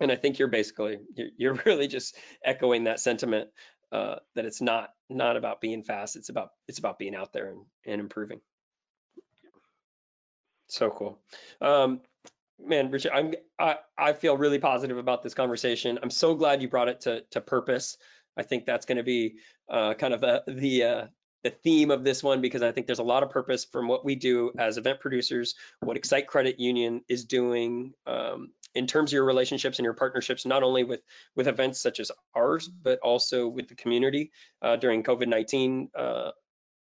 and 0.00 0.10
I 0.10 0.16
think 0.16 0.38
you're 0.38 0.48
basically 0.48 0.98
you're 1.36 1.54
really 1.66 1.88
just 1.88 2.16
echoing 2.44 2.84
that 2.84 3.00
sentiment 3.00 3.48
uh, 3.92 4.16
that 4.34 4.44
it's 4.44 4.60
not 4.60 4.90
not 5.08 5.36
about 5.36 5.60
being 5.60 5.82
fast. 5.82 6.16
It's 6.16 6.28
about 6.28 6.50
it's 6.68 6.78
about 6.78 6.98
being 6.98 7.14
out 7.14 7.32
there 7.32 7.48
and, 7.48 7.60
and 7.86 8.00
improving. 8.00 8.40
So 10.68 10.90
cool. 10.90 11.20
Um, 11.60 12.00
man, 12.58 12.90
Richard, 12.90 13.12
I'm 13.12 13.34
I, 13.58 13.76
I 13.96 14.12
feel 14.12 14.36
really 14.36 14.58
positive 14.58 14.98
about 14.98 15.22
this 15.22 15.34
conversation. 15.34 15.98
I'm 16.02 16.10
so 16.10 16.34
glad 16.34 16.62
you 16.62 16.68
brought 16.68 16.88
it 16.88 17.02
to 17.02 17.22
to 17.32 17.40
purpose. 17.40 17.96
I 18.36 18.42
think 18.42 18.66
that's 18.66 18.86
going 18.86 18.98
to 18.98 19.04
be 19.04 19.36
uh, 19.68 19.94
kind 19.94 20.14
of 20.14 20.20
the 20.20 20.42
the 20.46 20.82
uh, 20.82 21.06
the 21.44 21.50
theme 21.50 21.90
of 21.90 22.04
this 22.04 22.22
one 22.22 22.40
because 22.40 22.62
I 22.62 22.72
think 22.72 22.86
there's 22.86 22.98
a 22.98 23.04
lot 23.04 23.22
of 23.22 23.30
purpose 23.30 23.64
from 23.64 23.86
what 23.86 24.04
we 24.04 24.16
do 24.16 24.50
as 24.58 24.78
event 24.78 25.00
producers, 25.00 25.54
what 25.80 25.96
Excite 25.96 26.26
Credit 26.26 26.58
Union 26.58 27.02
is 27.06 27.26
doing 27.26 27.92
um, 28.06 28.50
in 28.74 28.86
terms 28.86 29.10
of 29.10 29.14
your 29.14 29.26
relationships 29.26 29.78
and 29.78 29.84
your 29.84 29.94
partnerships, 29.94 30.46
not 30.46 30.62
only 30.62 30.84
with 30.84 31.00
with 31.36 31.46
events 31.46 31.80
such 31.80 32.00
as 32.00 32.10
ours, 32.34 32.68
but 32.68 32.98
also 33.00 33.46
with 33.46 33.68
the 33.68 33.76
community 33.76 34.32
uh, 34.62 34.76
during 34.76 35.02
COVID-19 35.02 35.88
uh, 35.94 36.30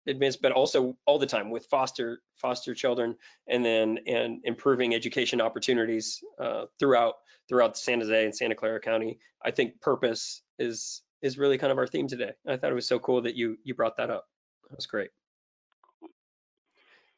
advanced, 0.06 0.42
but 0.42 0.52
also 0.52 0.96
all 1.06 1.18
the 1.18 1.26
time 1.26 1.50
with 1.50 1.66
foster 1.66 2.20
foster 2.36 2.74
children, 2.74 3.16
and 3.48 3.64
then 3.64 3.98
and 4.06 4.40
improving 4.44 4.94
education 4.94 5.40
opportunities 5.40 6.22
uh, 6.38 6.66
throughout 6.78 7.14
throughout 7.48 7.76
San 7.76 8.00
Jose 8.00 8.24
and 8.24 8.34
Santa 8.34 8.54
Clara 8.54 8.80
County. 8.80 9.18
I 9.42 9.50
think 9.50 9.80
purpose 9.80 10.42
is 10.58 11.02
is 11.22 11.38
really 11.38 11.58
kind 11.58 11.72
of 11.72 11.78
our 11.78 11.86
theme 11.86 12.08
today. 12.08 12.32
I 12.46 12.56
thought 12.56 12.70
it 12.70 12.74
was 12.74 12.88
so 12.88 12.98
cool 12.98 13.22
that 13.22 13.34
you 13.34 13.58
you 13.64 13.74
brought 13.74 13.96
that 13.96 14.10
up. 14.10 14.26
That 14.70 14.76
was 14.76 14.86
great. 14.86 15.10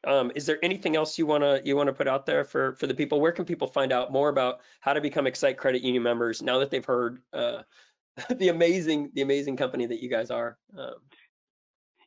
Um, 0.07 0.31
is 0.33 0.45
there 0.45 0.57
anything 0.63 0.95
else 0.95 1.17
you 1.17 1.25
wanna 1.25 1.59
you 1.63 1.75
wanna 1.75 1.93
put 1.93 2.07
out 2.07 2.25
there 2.25 2.45
for 2.45 2.73
for 2.75 2.87
the 2.87 2.93
people? 2.93 3.19
Where 3.19 3.31
can 3.31 3.45
people 3.45 3.67
find 3.67 3.91
out 3.91 4.11
more 4.11 4.29
about 4.29 4.61
how 4.79 4.93
to 4.93 5.01
become 5.01 5.27
Excite 5.27 5.57
Credit 5.57 5.81
Union 5.81 6.03
members 6.03 6.41
now 6.41 6.59
that 6.59 6.71
they've 6.71 6.85
heard 6.85 7.21
uh, 7.33 7.63
the 8.35 8.49
amazing 8.49 9.11
the 9.13 9.21
amazing 9.21 9.57
company 9.57 9.85
that 9.87 10.01
you 10.01 10.09
guys 10.09 10.31
are? 10.31 10.57
Um, 10.77 10.95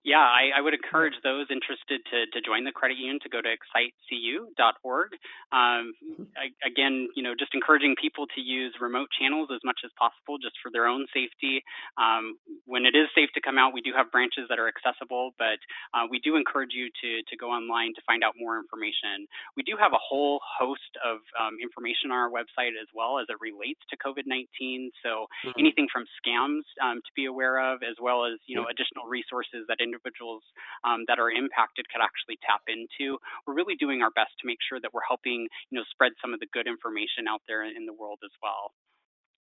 yeah, 0.04 0.18
I, 0.18 0.58
I, 0.58 0.60
would 0.60 0.74
encourage 0.74 1.14
those 1.22 1.46
interested 1.46 2.02
to, 2.10 2.26
to 2.34 2.38
join 2.42 2.64
the 2.66 2.74
credit 2.74 2.98
union 2.98 3.22
to 3.22 3.30
go 3.30 3.38
to 3.38 3.46
excitecu.org. 3.46 5.10
Um, 5.54 5.94
mm-hmm. 6.02 6.26
I, 6.34 6.50
again, 6.66 7.06
you 7.14 7.22
know, 7.22 7.38
just 7.38 7.54
encouraging 7.54 7.94
people 7.94 8.26
to 8.34 8.40
use 8.42 8.74
remote 8.82 9.14
channels 9.14 9.50
as 9.54 9.62
much 9.62 9.86
as 9.86 9.94
possible, 9.94 10.42
just 10.42 10.58
for 10.58 10.74
their 10.74 10.90
own 10.90 11.06
safety. 11.14 11.62
Um, 12.02 12.34
when 12.66 12.82
it 12.82 12.98
is 12.98 13.14
safe 13.14 13.30
to 13.38 13.40
come 13.40 13.58
out, 13.62 13.70
we 13.70 13.80
do 13.80 13.94
have 13.94 14.10
branches 14.10 14.50
that 14.50 14.58
are 14.58 14.66
accessible, 14.66 15.38
but 15.38 15.62
uh, 15.94 16.10
we 16.10 16.18
do 16.18 16.34
encourage 16.34 16.74
you 16.74 16.90
to 16.90 17.22
to 17.30 17.34
go 17.38 17.54
online 17.54 17.94
to 17.94 18.02
find 18.02 18.26
out 18.26 18.34
more 18.34 18.58
information. 18.58 19.30
We 19.54 19.62
do 19.62 19.78
have 19.78 19.94
a 19.94 20.02
whole 20.02 20.42
host 20.42 20.98
of 20.98 21.22
um, 21.38 21.62
information 21.62 22.10
on 22.10 22.18
our 22.18 22.30
website 22.30 22.74
as 22.74 22.90
well 22.90 23.22
as 23.22 23.30
it 23.30 23.38
relates 23.38 23.80
to 23.90 23.94
COVID-19. 24.02 24.90
So 24.98 25.30
mm-hmm. 25.46 25.54
anything 25.62 25.86
from 25.92 26.10
scams 26.18 26.66
um, 26.82 26.98
to 27.06 27.12
be 27.14 27.30
aware 27.30 27.62
of, 27.62 27.86
as 27.86 27.94
well 28.02 28.26
as 28.26 28.42
you 28.50 28.58
know 28.58 28.66
additional 28.66 29.06
resources 29.06 29.62
that 29.70 29.78
individuals 29.92 30.42
um, 30.85 31.05
that 31.09 31.20
are 31.20 31.31
impacted 31.31 31.85
could 31.92 32.00
actually 32.00 32.40
tap 32.40 32.64
into. 32.66 33.20
We're 33.46 33.55
really 33.55 33.76
doing 33.76 34.00
our 34.00 34.11
best 34.11 34.33
to 34.40 34.46
make 34.48 34.59
sure 34.64 34.81
that 34.81 34.96
we're 34.96 35.07
helping, 35.07 35.48
you 35.70 35.76
know, 35.76 35.85
spread 35.92 36.12
some 36.20 36.33
of 36.33 36.40
the 36.40 36.48
good 36.52 36.66
information 36.66 37.28
out 37.28 37.44
there 37.46 37.64
in 37.64 37.85
the 37.85 37.92
world 37.92 38.18
as 38.24 38.33
well. 38.42 38.72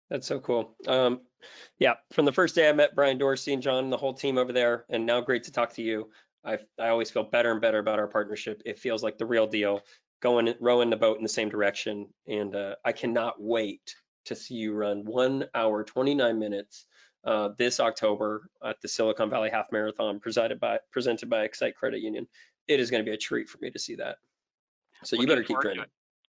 That's 0.10 0.28
so 0.28 0.40
cool. 0.40 0.76
Um, 0.88 1.22
yeah, 1.80 1.94
from 2.12 2.26
the 2.26 2.34
first 2.34 2.56
day 2.56 2.68
I 2.68 2.74
met 2.74 2.96
Brian 2.96 3.18
Dorsey 3.18 3.54
and 3.54 3.64
John 3.64 3.86
and 3.86 3.94
the 3.94 3.98
whole 3.98 4.14
team 4.14 4.38
over 4.38 4.52
there, 4.52 4.86
and 4.90 5.06
now 5.06 5.22
great 5.22 5.44
to 5.44 5.52
talk 5.52 5.74
to 5.76 5.82
you. 5.82 6.10
I 6.44 6.58
I 6.78 6.90
always 6.90 7.12
feel 7.12 7.24
better 7.24 7.52
and 7.52 7.62
better 7.62 7.80
about 7.80 8.00
our 8.00 8.08
partnership. 8.08 8.62
It 8.66 8.80
feels 8.80 9.04
like 9.04 9.18
the 9.18 9.26
real 9.26 9.48
deal, 9.48 9.82
going 10.22 10.54
rowing 10.60 10.90
the 10.90 10.98
boat 10.98 11.18
in 11.18 11.24
the 11.24 11.30
same 11.30 11.48
direction, 11.48 12.10
and 12.28 12.54
uh, 12.54 12.76
I 12.84 12.92
cannot 12.92 13.36
wait 13.40 13.96
to 14.26 14.36
see 14.36 14.56
you 14.56 14.74
run 14.74 15.06
one 15.06 15.46
hour 15.56 15.84
29 15.84 16.38
minutes 16.38 16.86
uh, 17.24 17.50
this 17.58 17.80
October 17.80 18.50
at 18.66 18.82
the 18.82 18.88
Silicon 18.88 19.30
Valley 19.30 19.50
Half 19.50 19.68
Marathon 19.72 20.20
presented 20.20 20.60
by 20.60 20.80
presented 20.92 21.30
by 21.30 21.44
Excite 21.44 21.76
Credit 21.76 22.02
Union. 22.02 22.28
It 22.68 22.80
is 22.80 22.92
going 22.92 23.04
to 23.04 23.10
be 23.10 23.14
a 23.14 23.18
treat 23.18 23.50
for 23.50 23.58
me 23.62 23.72
to 23.72 23.80
see 23.80 23.96
that. 23.96 24.18
So 25.04 25.16
you 25.16 25.28
better 25.28 25.44
keep 25.44 25.60
training. 25.60 25.86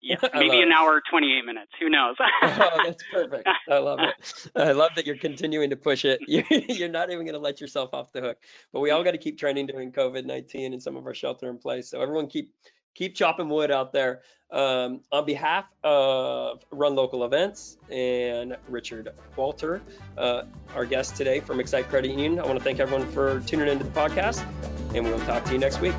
Yeah, 0.03 0.17
maybe 0.33 0.61
an 0.61 0.71
hour 0.71 1.01
28 1.09 1.45
minutes. 1.45 1.71
Who 1.79 1.89
knows? 1.89 2.15
oh, 2.43 2.81
that's 2.85 3.03
perfect. 3.11 3.47
I 3.69 3.77
love 3.77 3.99
it. 4.01 4.51
I 4.55 4.73
love 4.73 4.91
that 4.97 5.05
you're 5.05 5.17
continuing 5.17 5.69
to 5.69 5.77
push 5.77 6.03
it. 6.03 6.19
You're 6.27 6.89
not 6.89 7.09
even 7.09 7.25
going 7.25 7.35
to 7.35 7.39
let 7.39 7.61
yourself 7.61 7.93
off 7.93 8.11
the 8.11 8.19
hook. 8.19 8.37
But 8.73 8.81
we 8.81 8.91
all 8.91 9.03
got 9.03 9.11
to 9.11 9.17
keep 9.17 9.39
training 9.39 9.67
during 9.67 9.93
COVID-19 9.93 10.73
and 10.73 10.83
some 10.83 10.97
of 10.97 11.05
our 11.05 11.13
shelter 11.13 11.49
in 11.49 11.57
place. 11.57 11.89
So 11.89 12.01
everyone 12.01 12.27
keep 12.27 12.53
keep 12.93 13.15
chopping 13.15 13.49
wood 13.49 13.71
out 13.71 13.93
there. 13.93 14.21
Um, 14.51 15.01
on 15.11 15.25
behalf 15.25 15.65
of 15.83 16.63
Run 16.71 16.95
Local 16.95 17.25
Events 17.25 17.77
and 17.89 18.55
Richard 18.67 19.09
Walter, 19.35 19.81
uh, 20.17 20.43
our 20.75 20.85
guest 20.85 21.15
today 21.15 21.39
from 21.39 21.59
Excite 21.59 21.89
Credit 21.89 22.11
Union, 22.11 22.39
I 22.39 22.45
want 22.45 22.59
to 22.59 22.63
thank 22.63 22.79
everyone 22.79 23.09
for 23.11 23.39
tuning 23.41 23.67
into 23.67 23.83
the 23.83 23.91
podcast, 23.91 24.45
and 24.93 25.05
we 25.05 25.11
will 25.11 25.19
talk 25.21 25.43
to 25.45 25.53
you 25.53 25.57
next 25.57 25.81
week. 25.81 25.93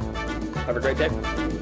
Have 0.66 0.76
a 0.76 0.80
great 0.80 0.98
day. 0.98 1.53